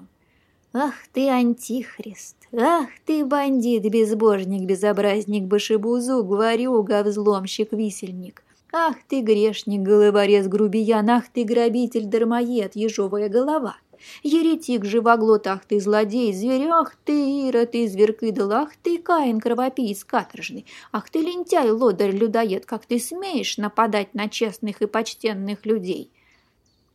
«Ах 0.72 0.94
ты, 1.12 1.28
антихрист! 1.28 2.36
Ах 2.52 2.88
ты, 3.06 3.24
бандит, 3.24 3.90
безбожник, 3.90 4.66
безобразник, 4.66 5.44
башебузук, 5.44 6.26
варюга, 6.26 7.02
взломщик, 7.02 7.72
висельник! 7.72 8.44
Ах 8.70 8.96
ты, 9.08 9.22
грешник, 9.22 9.80
головорез, 9.80 10.46
грубиян, 10.46 11.08
ах 11.08 11.24
ты, 11.32 11.44
грабитель, 11.44 12.04
дармоед, 12.04 12.76
ежовая 12.76 13.30
голова! 13.30 13.76
Еретик, 14.22 14.84
живоглот, 14.84 15.46
ах 15.46 15.64
ты, 15.64 15.80
злодей, 15.80 16.34
зверь, 16.34 16.68
ах 16.68 16.96
ты, 17.02 17.48
ира, 17.48 17.64
ты, 17.64 17.88
зверкидол, 17.88 18.52
ах 18.52 18.76
ты, 18.82 18.98
каин, 18.98 19.40
кровопиец, 19.40 20.04
каторжный, 20.04 20.66
ах 20.92 21.08
ты, 21.08 21.20
лентяй, 21.20 21.70
лодырь, 21.70 22.14
людоед, 22.14 22.66
как 22.66 22.84
ты 22.84 22.98
смеешь 22.98 23.56
нападать 23.56 24.14
на 24.14 24.28
честных 24.28 24.82
и 24.82 24.86
почтенных 24.86 25.64
людей!» 25.64 26.10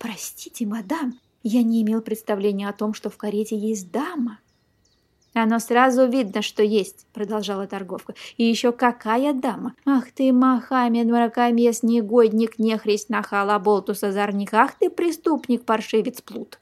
«Простите, 0.03 0.65
мадам, 0.65 1.17
я 1.43 1.63
не 1.63 1.81
имел 1.81 2.01
представления 2.01 2.67
о 2.67 2.73
том, 2.73 2.93
что 2.93 3.09
в 3.09 3.15
карете 3.15 3.57
есть 3.57 3.89
дама». 3.89 4.39
«Оно 5.33 5.59
сразу 5.59 6.05
видно, 6.09 6.41
что 6.41 6.61
есть»,— 6.61 7.07
продолжала 7.13 7.67
торговка. 7.67 8.13
«И 8.35 8.43
еще 8.43 8.73
какая 8.73 9.33
дама! 9.33 9.75
Ах 9.85 10.11
ты, 10.11 10.33
Мохаммед, 10.33 11.07
мракомес, 11.07 11.83
негодник, 11.83 12.59
нехрист, 12.59 13.07
нахал, 13.07 13.49
оболтус, 13.49 14.03
озорник! 14.03 14.53
Ах 14.53 14.77
ты, 14.77 14.89
преступник, 14.89 15.63
паршивец, 15.63 16.21
плут!» 16.21 16.59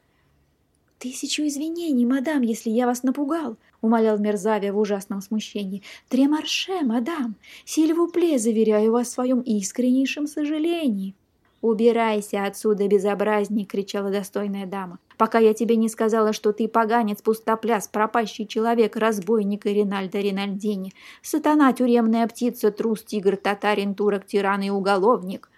«Тысячу 1.00 1.42
извинений, 1.42 2.06
мадам, 2.06 2.42
если 2.42 2.70
я 2.70 2.86
вас 2.86 3.02
напугал»,— 3.02 3.56
умолял 3.80 4.18
Мерзавия 4.18 4.72
в 4.72 4.78
ужасном 4.78 5.20
смущении. 5.20 5.82
«Тремарше, 6.08 6.82
мадам, 6.82 7.34
сильвупле, 7.64 8.38
заверяю 8.38 8.92
вас 8.92 9.08
в 9.08 9.14
своем 9.14 9.40
искреннейшем 9.40 10.28
сожалении». 10.28 11.16
«Убирайся 11.62 12.44
отсюда, 12.44 12.88
безобразник!»— 12.88 13.70
кричала 13.70 14.10
достойная 14.10 14.66
дама. 14.66 14.98
«Пока 15.16 15.38
я 15.38 15.54
тебе 15.54 15.76
не 15.76 15.88
сказала, 15.88 16.32
что 16.32 16.52
ты 16.52 16.66
поганец, 16.66 17.22
пустопляс, 17.22 17.86
пропащий 17.86 18.48
человек, 18.48 18.96
разбойник 18.96 19.64
и 19.64 19.72
Ринальдо 19.72 20.18
Ринальдини, 20.18 20.92
сатана, 21.22 21.72
тюремная 21.72 22.26
птица, 22.26 22.72
трус, 22.72 23.04
тигр, 23.04 23.36
татарин, 23.36 23.94
турок, 23.94 24.26
тиран 24.26 24.62
и 24.62 24.70
уголовник!» 24.70 25.50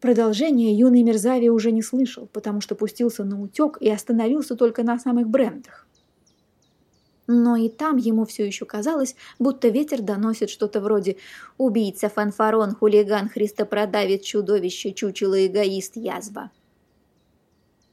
Продолжение 0.00 0.72
юный 0.72 1.02
Мерзави 1.02 1.48
уже 1.48 1.72
не 1.72 1.82
слышал, 1.82 2.28
потому 2.32 2.60
что 2.60 2.76
пустился 2.76 3.24
на 3.24 3.42
утек 3.42 3.78
и 3.80 3.90
остановился 3.90 4.54
только 4.54 4.84
на 4.84 5.00
самых 5.00 5.28
брендах 5.28 5.87
но 7.28 7.56
и 7.56 7.68
там 7.68 7.98
ему 7.98 8.24
все 8.24 8.44
еще 8.44 8.64
казалось, 8.64 9.14
будто 9.38 9.68
ветер 9.68 10.00
доносит 10.00 10.50
что-то 10.50 10.80
вроде 10.80 11.18
«Убийца, 11.58 12.08
фанфарон, 12.08 12.74
хулиган, 12.74 13.28
христопродавец, 13.28 14.24
чудовище, 14.24 14.92
чучело, 14.92 15.46
эгоист, 15.46 15.96
язва». 15.96 16.50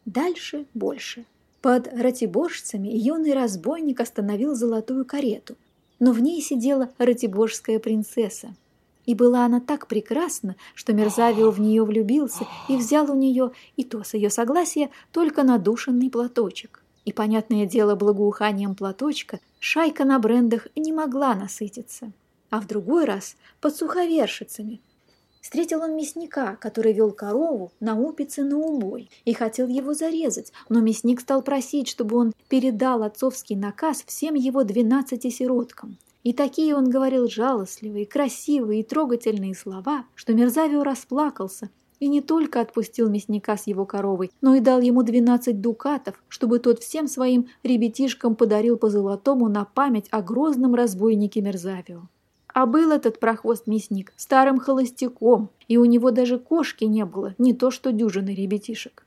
Дальше 0.05 0.65
больше. 0.73 1.25
Под 1.61 1.87
ратиборжцами 1.87 2.87
юный 2.87 3.33
разбойник 3.33 3.99
остановил 3.99 4.55
золотую 4.55 5.03
карету, 5.03 5.57
но 5.99 6.13
в 6.13 6.21
ней 6.21 6.41
сидела 6.41 6.89
ратиборжская 6.97 7.79
принцесса. 7.79 8.55
И 9.05 9.15
была 9.15 9.45
она 9.45 9.59
так 9.59 9.87
прекрасна, 9.87 10.55
что 10.75 10.93
Мерзавио 10.93 11.51
в 11.51 11.59
нее 11.59 11.83
влюбился 11.83 12.47
и 12.69 12.77
взял 12.77 13.11
у 13.11 13.15
нее, 13.15 13.51
и 13.75 13.83
то 13.83 14.03
с 14.03 14.13
ее 14.13 14.29
согласия, 14.29 14.89
только 15.11 15.43
надушенный 15.43 16.09
платочек 16.09 16.84
и, 17.05 17.13
понятное 17.13 17.65
дело, 17.65 17.95
благоуханием 17.95 18.75
платочка, 18.75 19.39
шайка 19.59 20.03
на 20.03 20.19
брендах 20.19 20.67
не 20.75 20.91
могла 20.91 21.35
насытиться. 21.35 22.11
А 22.49 22.59
в 22.59 22.67
другой 22.67 23.05
раз 23.05 23.37
под 23.61 23.75
суховершицами. 23.75 24.81
Встретил 25.39 25.81
он 25.81 25.95
мясника, 25.95 26.55
который 26.55 26.93
вел 26.93 27.11
корову 27.11 27.71
на 27.79 27.99
упице 27.99 28.43
на 28.43 28.57
убой, 28.57 29.11
и 29.25 29.33
хотел 29.33 29.67
его 29.67 29.93
зарезать, 29.93 30.51
но 30.69 30.79
мясник 30.81 31.21
стал 31.21 31.43
просить, 31.43 31.87
чтобы 31.87 32.17
он 32.17 32.33
передал 32.49 33.03
отцовский 33.03 33.55
наказ 33.55 34.03
всем 34.07 34.33
его 34.33 34.63
двенадцати 34.63 35.29
сироткам. 35.29 35.97
И 36.23 36.33
такие 36.33 36.75
он 36.75 36.89
говорил 36.89 37.29
жалостливые, 37.29 38.07
красивые 38.07 38.79
и 38.79 38.83
трогательные 38.83 39.53
слова, 39.53 40.05
что 40.15 40.33
Мерзавио 40.33 40.81
расплакался 40.81 41.69
и 41.99 42.07
не 42.07 42.21
только 42.21 42.61
отпустил 42.61 43.09
мясника 43.09 43.57
с 43.57 43.67
его 43.67 43.85
коровой, 43.85 44.31
но 44.41 44.55
и 44.55 44.59
дал 44.59 44.81
ему 44.81 45.03
двенадцать 45.03 45.61
дукатов, 45.61 46.21
чтобы 46.27 46.59
тот 46.59 46.79
всем 46.79 47.07
своим 47.07 47.47
ребятишкам 47.63 48.35
подарил 48.35 48.77
по 48.77 48.89
золотому 48.89 49.47
на 49.47 49.65
память 49.65 50.07
о 50.11 50.21
грозном 50.21 50.75
разбойнике 50.75 51.41
Мерзавио. 51.41 52.03
А 52.47 52.65
был 52.65 52.91
этот 52.91 53.19
прохвост-мясник 53.19 54.13
старым 54.15 54.59
холостяком, 54.59 55.49
и 55.67 55.77
у 55.77 55.85
него 55.85 56.11
даже 56.11 56.39
кошки 56.39 56.85
не 56.85 57.05
было, 57.05 57.35
не 57.37 57.53
то 57.53 57.69
что 57.69 57.91
дюжины 57.91 58.33
ребятишек. 58.33 59.05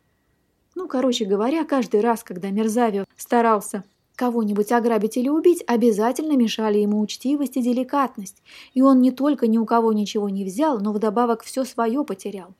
Ну, 0.74 0.86
короче 0.86 1.24
говоря, 1.24 1.64
каждый 1.64 2.00
раз, 2.00 2.22
когда 2.22 2.50
Мерзавио 2.50 3.04
старался 3.16 3.84
кого-нибудь 4.16 4.70
ограбить 4.72 5.16
или 5.16 5.28
убить, 5.28 5.64
обязательно 5.66 6.36
мешали 6.36 6.78
ему 6.78 7.00
учтивость 7.00 7.56
и 7.56 7.62
деликатность, 7.62 8.42
и 8.74 8.82
он 8.82 9.00
не 9.00 9.12
только 9.12 9.46
ни 9.46 9.58
у 9.58 9.64
кого 9.64 9.92
ничего 9.92 10.28
не 10.28 10.44
взял, 10.44 10.78
но 10.80 10.92
вдобавок 10.92 11.42
все 11.42 11.64
свое 11.64 12.04
потерял. 12.04 12.54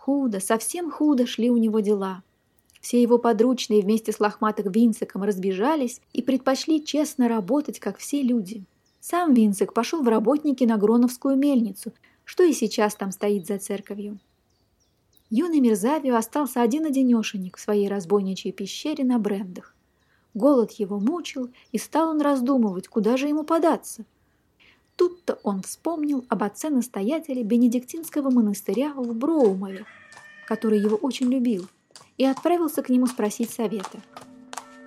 Худо, 0.00 0.40
совсем 0.40 0.90
худо 0.90 1.26
шли 1.26 1.50
у 1.50 1.58
него 1.58 1.80
дела. 1.80 2.22
Все 2.80 3.02
его 3.02 3.18
подручные 3.18 3.82
вместе 3.82 4.12
с 4.12 4.18
лохматым 4.18 4.72
Винциком 4.72 5.22
разбежались 5.24 6.00
и 6.14 6.22
предпочли 6.22 6.82
честно 6.82 7.28
работать, 7.28 7.78
как 7.78 7.98
все 7.98 8.22
люди. 8.22 8.64
Сам 9.00 9.34
Винцик 9.34 9.74
пошел 9.74 10.02
в 10.02 10.08
работники 10.08 10.64
на 10.64 10.78
Гроновскую 10.78 11.36
мельницу, 11.36 11.92
что 12.24 12.42
и 12.44 12.54
сейчас 12.54 12.94
там 12.94 13.12
стоит 13.12 13.46
за 13.46 13.58
церковью. 13.58 14.18
Юный 15.28 15.60
Мерзавио 15.60 16.16
остался 16.16 16.62
один-одинешенек 16.62 17.58
в 17.58 17.60
своей 17.60 17.88
разбойничьей 17.88 18.52
пещере 18.52 19.04
на 19.04 19.18
брендах. 19.18 19.76
Голод 20.32 20.72
его 20.72 20.98
мучил, 20.98 21.50
и 21.72 21.78
стал 21.78 22.08
он 22.08 22.22
раздумывать, 22.22 22.88
куда 22.88 23.18
же 23.18 23.28
ему 23.28 23.44
податься– 23.44 24.06
Тут-то 25.00 25.38
он 25.44 25.62
вспомнил 25.62 26.26
об 26.28 26.42
отце-настоятеле 26.42 27.42
Бенедиктинского 27.42 28.28
монастыря 28.28 28.92
в 28.94 29.14
Броумове, 29.14 29.86
который 30.46 30.78
его 30.78 30.94
очень 30.94 31.32
любил, 31.32 31.66
и 32.18 32.26
отправился 32.26 32.82
к 32.82 32.90
нему 32.90 33.06
спросить 33.06 33.48
совета. 33.48 33.98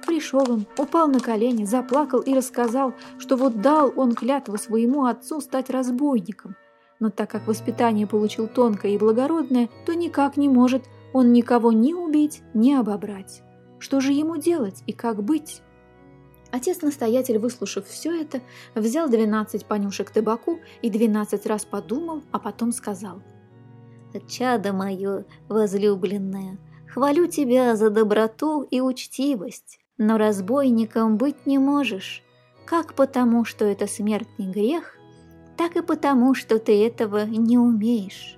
Пришел 0.06 0.44
он, 0.52 0.68
упал 0.78 1.08
на 1.08 1.20
колени, 1.20 1.66
заплакал 1.66 2.20
и 2.20 2.36
рассказал, 2.36 2.94
что 3.18 3.38
вот 3.38 3.60
дал 3.62 3.92
он 3.96 4.14
клятву 4.14 4.56
своему 4.60 5.06
отцу 5.06 5.42
стать 5.42 5.72
разбойником, 5.72 6.56
но 7.00 7.10
так 7.10 7.32
как 7.32 7.48
воспитание 7.48 8.06
получил 8.06 8.48
тонкое 8.48 8.92
и 8.92 9.00
благородное, 9.00 9.68
то 9.88 9.96
никак 9.96 10.38
не 10.38 10.48
может 10.48 10.84
он 11.12 11.34
никого 11.34 11.72
ни 11.72 11.92
убить, 11.92 12.44
ни 12.54 12.72
обобрать. 12.72 13.42
Что 13.80 14.00
же 14.00 14.12
ему 14.12 14.38
делать 14.38 14.84
и 14.86 14.94
как 14.94 15.24
быть? 15.24 15.64
Отец-настоятель, 16.54 17.40
выслушав 17.40 17.88
все 17.88 18.22
это, 18.22 18.40
взял 18.76 19.10
двенадцать 19.10 19.66
понюшек 19.66 20.12
табаку 20.12 20.60
и 20.84 20.92
двенадцать 20.92 21.48
раз 21.48 21.66
подумал, 21.66 22.22
а 22.32 22.38
потом 22.38 22.72
сказал. 22.72 23.24
«Чадо 24.30 24.72
мое, 24.72 25.26
возлюбленное, 25.50 26.60
хвалю 26.88 27.26
тебя 27.26 27.76
за 27.76 27.90
доброту 27.90 28.62
и 28.62 28.82
учтивость, 28.82 29.80
но 29.98 30.20
разбойником 30.20 31.18
быть 31.18 31.48
не 31.48 31.58
можешь, 31.58 32.22
как 32.66 32.94
потому, 32.94 33.46
что 33.46 33.66
это 33.66 33.88
смертный 33.88 34.46
грех, 34.46 34.96
так 35.58 35.76
и 35.76 35.82
потому, 35.82 36.36
что 36.36 36.60
ты 36.60 36.86
этого 36.86 37.26
не 37.26 37.58
умеешь. 37.58 38.38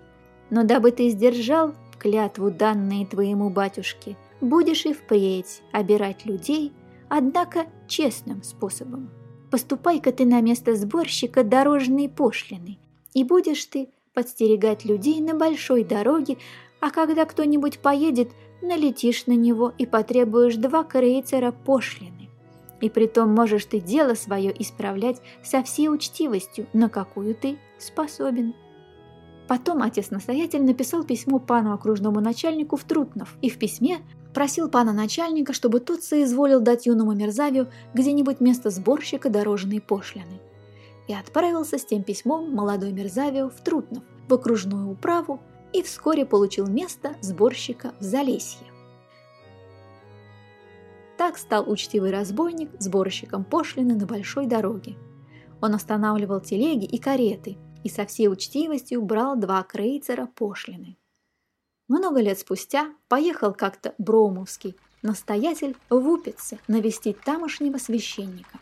Но 0.49 0.63
дабы 0.63 0.91
ты 0.91 1.10
сдержал 1.10 1.73
клятву, 1.99 2.49
данные 2.49 3.06
твоему 3.06 3.49
батюшке, 3.49 4.15
будешь 4.39 4.86
и 4.86 4.93
впредь 4.93 5.62
обирать 5.73 6.25
людей– 6.25 6.71
однако 7.10 7.65
честным 7.88 8.44
способом. 8.44 9.10
Поступай-ка 9.52 10.12
ты 10.12 10.26
на 10.26 10.41
место 10.41 10.76
сборщика 10.76 11.44
дорожной 11.44 12.10
пошлины, 12.10 12.78
и 13.13 13.24
будешь 13.24 13.65
ты 13.65 13.89
подстерегать 14.13 14.86
людей 14.86 15.22
на 15.22 15.36
большой 15.36 15.84
дороге, 15.84 16.38
а 16.80 16.89
когда 16.89 17.26
кто-нибудь 17.26 17.80
поедет, 17.80 18.32
налетишь 18.62 19.28
на 19.28 19.34
него 19.34 19.74
и 19.78 19.86
потребуешь 19.86 20.56
два 20.56 20.84
крейцера 20.84 21.52
пошлины. 21.52 22.30
И 22.82 22.89
притом 22.89 23.34
можешь 23.34 23.65
ты 23.65 23.80
дело 23.80 24.15
свое 24.15 24.54
исправлять 24.62 25.22
со 25.44 25.63
всей 25.63 25.89
учтивостью, 25.89 26.68
на 26.74 26.89
какую 26.89 27.36
ты 27.36 27.58
способен. 27.78 28.54
Потом 29.48 29.82
отец-настоятель 29.82 30.63
написал 30.63 31.04
письмо 31.04 31.39
пану 31.39 31.74
окружному 31.74 32.20
начальнику 32.20 32.76
в 32.78 32.84
Трутнов 32.84 33.38
и 33.41 33.50
в 33.50 33.58
письме 33.58 34.00
просил 34.36 34.69
пана 34.69 34.91
начальника, 34.91 35.54
чтобы 35.54 35.80
тот 35.80 36.04
соизволил 36.04 36.60
дать 36.60 36.86
юному 36.86 37.13
мерзавию 37.13 37.71
где-нибудь 37.93 38.41
место 38.41 38.69
сборщика 38.69 39.30
дорожной 39.30 39.80
пошлины. 39.80 40.41
И 41.08 41.13
отправился 41.13 41.78
с 41.78 41.86
тем 41.86 42.04
письмом 42.04 42.54
молодой 42.54 42.91
мерзавию 42.91 43.50
в 43.50 43.63
Трутнов, 43.63 44.04
в 44.28 44.34
окружную 44.34 44.91
управу, 44.91 45.39
и 45.71 45.82
вскоре 45.82 46.26
получил 46.26 46.67
место 46.67 47.15
сборщика 47.21 47.93
в 48.00 48.04
Залесье. 48.04 48.67
Так 51.17 51.38
стал 51.38 51.69
учтивый 51.69 52.12
разбойник 52.12 52.69
сборщиком 52.78 53.45
пошлины 53.45 53.95
на 53.95 54.06
большой 54.06 54.48
дороге. 54.48 54.98
Он 55.62 55.74
останавливал 55.76 56.41
телеги 56.41 56.86
и 56.86 56.98
кареты 56.98 57.58
и 57.86 57.89
со 57.89 58.06
всей 58.06 58.28
учтивостью 58.28 59.02
брал 59.02 59.38
два 59.38 59.63
крейцера 59.63 60.28
пошлины. 60.36 60.98
Много 61.88 62.19
лет 62.19 62.39
спустя 62.39 62.89
поехал 63.08 63.54
как-то 63.54 63.93
Броумовский 64.00 64.76
настоятель 65.04 65.76
в 65.89 66.08
Упице 66.08 66.58
навестить 66.67 67.21
тамошнего 67.21 67.78
священника. 67.78 68.60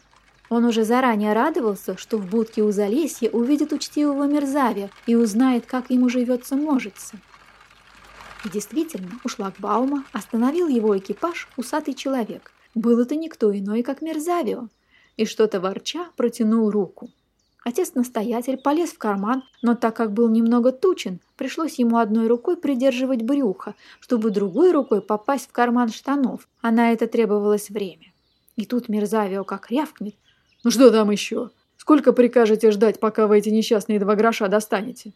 Он 0.50 0.66
уже 0.66 0.84
заранее 0.84 1.32
радовался, 1.32 1.98
что 1.98 2.18
в 2.18 2.30
будке 2.30 2.62
у 2.62 2.72
Залесья 2.72 3.30
увидит 3.30 3.72
учтивого 3.72 4.26
мерзавия 4.26 4.90
и 5.08 5.16
узнает, 5.16 5.66
как 5.66 5.90
ему 5.90 6.10
живется 6.10 6.58
можется. 6.58 7.18
И 8.44 8.50
действительно, 8.50 9.12
у 9.24 9.30
шлагбаума 9.30 10.04
остановил 10.12 10.68
его 10.68 10.98
экипаж 10.98 11.48
усатый 11.56 11.94
человек. 11.94 12.52
Был 12.76 13.00
это 13.00 13.16
никто 13.16 13.58
иной, 13.58 13.84
как 13.84 14.02
Мерзавио, 14.02 14.68
и 15.16 15.26
что-то 15.26 15.62
ворча 15.62 16.10
протянул 16.18 16.70
руку. 16.70 17.10
Отец-настоятель 17.64 18.58
полез 18.58 18.90
в 18.90 18.98
карман, 18.98 19.44
но 19.62 19.76
так 19.76 19.96
как 19.96 20.12
был 20.12 20.30
немного 20.30 20.74
тучен, 20.74 21.22
пришлось 21.38 21.80
ему 21.80 21.98
одной 21.98 22.28
рукой 22.28 22.58
придерживать 22.58 23.22
брюхо, 23.22 23.76
чтобы 24.02 24.32
другой 24.32 24.74
рукой 24.74 25.02
попасть 25.02 25.48
в 25.48 25.54
карман 25.54 25.90
штанов, 25.90 26.50
а 26.62 26.72
на 26.72 26.92
это 26.92 27.08
требовалось 27.08 27.70
время. 27.70 28.12
И 28.58 28.66
тут 28.66 28.90
Мерзавио 28.90 29.46
как 29.46 29.72
рявкнет. 29.72 30.16
«Ну 30.66 30.72
что 30.72 30.92
там 30.92 31.10
еще? 31.10 31.52
Сколько 31.78 32.12
прикажете 32.12 32.70
ждать, 32.72 33.00
пока 33.00 33.28
вы 33.28 33.38
эти 33.38 33.50
несчастные 33.50 34.00
два 34.00 34.16
гроша 34.16 34.50
достанете?» 34.50 35.14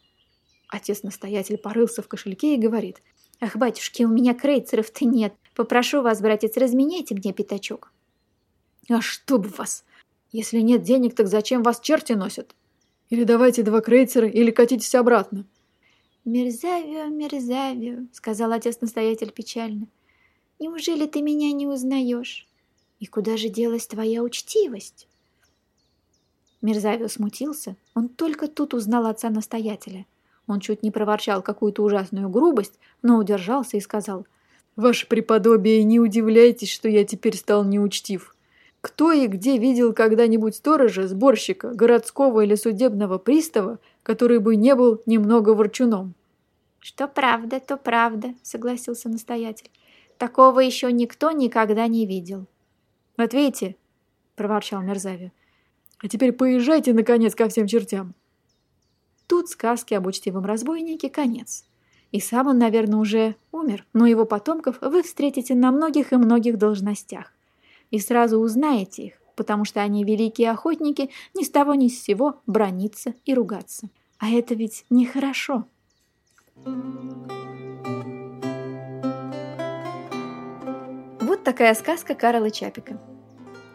Отец-настоятель 0.68 1.58
порылся 1.58 2.02
в 2.02 2.08
кошельке 2.08 2.54
и 2.54 2.58
говорит. 2.58 3.02
«Ах, 3.40 3.56
батюшки, 3.56 4.04
у 4.04 4.08
меня 4.08 4.34
крейцеров-то 4.34 5.04
нет. 5.04 5.34
Попрошу 5.54 6.00
вас, 6.00 6.20
братец, 6.20 6.56
разменяйте 6.56 7.14
мне 7.14 7.32
пятачок». 7.34 7.92
«А 8.88 9.02
что 9.02 9.38
бы 9.38 9.50
вас!» 9.50 9.84
Если 10.32 10.60
нет 10.60 10.82
денег, 10.82 11.14
так 11.14 11.26
зачем 11.26 11.62
вас 11.62 11.80
черти 11.80 12.12
носят? 12.12 12.54
Или 13.10 13.24
давайте 13.24 13.62
два 13.62 13.80
крейцера, 13.80 14.28
или 14.28 14.50
катитесь 14.50 14.94
обратно. 14.94 15.46
«Мерзавио, 16.24 17.06
Мерзавио»,— 17.06 18.00
сказал 18.12 18.52
отец-настоятель 18.52 19.32
печально. 19.32 19.86
«Неужели 20.58 21.06
ты 21.06 21.22
меня 21.22 21.52
не 21.52 21.66
узнаешь? 21.66 22.46
И 23.00 23.06
куда 23.06 23.38
же 23.38 23.48
делась 23.48 23.86
твоя 23.86 24.22
учтивость?» 24.22 25.08
Мерзавио 26.60 27.08
смутился. 27.08 27.76
Он 27.94 28.08
только 28.08 28.48
тут 28.48 28.74
узнал 28.74 29.06
отца-настоятеля. 29.06 30.04
Он 30.46 30.60
чуть 30.60 30.82
не 30.82 30.90
проворчал 30.90 31.40
какую-то 31.40 31.82
ужасную 31.82 32.28
грубость, 32.28 32.78
но 33.00 33.16
удержался 33.16 33.78
и 33.78 33.80
сказал. 33.80 34.26
«Ваше 34.76 35.06
преподобие, 35.06 35.82
не 35.84 35.98
удивляйтесь, 35.98 36.70
что 36.70 36.88
я 36.88 37.04
теперь 37.04 37.36
стал 37.36 37.64
неучтив. 37.64 38.34
Кто 38.88 39.12
и 39.12 39.26
где 39.26 39.58
видел 39.58 39.92
когда-нибудь 39.92 40.56
сторожа, 40.56 41.06
сборщика, 41.06 41.74
городского 41.74 42.40
или 42.40 42.54
судебного 42.54 43.18
пристава, 43.18 43.80
который 44.02 44.38
бы 44.38 44.56
не 44.56 44.74
был 44.74 45.02
немного 45.04 45.50
ворчуном? 45.50 46.14
«Что 46.80 47.06
правда, 47.06 47.60
то 47.60 47.76
правда»,— 47.76 48.34
согласился 48.42 49.10
настоятель. 49.10 49.70
«Такого 50.16 50.60
еще 50.60 50.90
никто 50.90 51.32
никогда 51.32 51.86
не 51.86 52.06
видел». 52.06 52.46
«Вот 53.18 53.34
видите»,— 53.34 53.76
проворчал 54.36 54.80
Мерзави,— 54.80 55.32
«а 55.98 56.08
теперь 56.08 56.32
поезжайте, 56.32 56.94
наконец, 56.94 57.34
ко 57.34 57.50
всем 57.50 57.66
чертям». 57.66 58.14
Тут 59.26 59.50
сказки 59.50 59.92
об 59.92 60.06
учтивом 60.06 60.46
разбойнике 60.46 61.10
конец. 61.10 61.66
И 62.10 62.20
сам 62.20 62.46
он, 62.46 62.58
наверное, 62.58 63.00
уже 63.00 63.36
умер, 63.52 63.84
но 63.92 64.06
его 64.06 64.24
потомков 64.24 64.78
вы 64.80 65.02
встретите 65.02 65.54
на 65.54 65.72
многих 65.72 66.14
и 66.14 66.16
многих 66.16 66.56
должностях 66.56 67.34
и 67.90 67.98
сразу 67.98 68.38
узнаете 68.38 69.06
их, 69.06 69.12
потому 69.36 69.64
что 69.64 69.80
они 69.80 70.04
великие 70.04 70.50
охотники 70.50 71.10
ни 71.34 71.44
с 71.44 71.50
того 71.50 71.74
ни 71.74 71.88
с 71.88 72.02
сего 72.02 72.40
брониться 72.46 73.14
и 73.24 73.34
ругаться. 73.34 73.88
А 74.18 74.30
это 74.30 74.54
ведь 74.54 74.84
нехорошо. 74.90 75.64
Вот 81.20 81.44
такая 81.44 81.74
сказка 81.74 82.14
Карла 82.14 82.50
Чапика. 82.50 83.00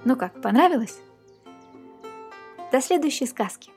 Ну 0.05 0.15
как, 0.15 0.41
понравилась? 0.41 0.99
До 2.71 2.81
следующей 2.81 3.25
сказки. 3.25 3.71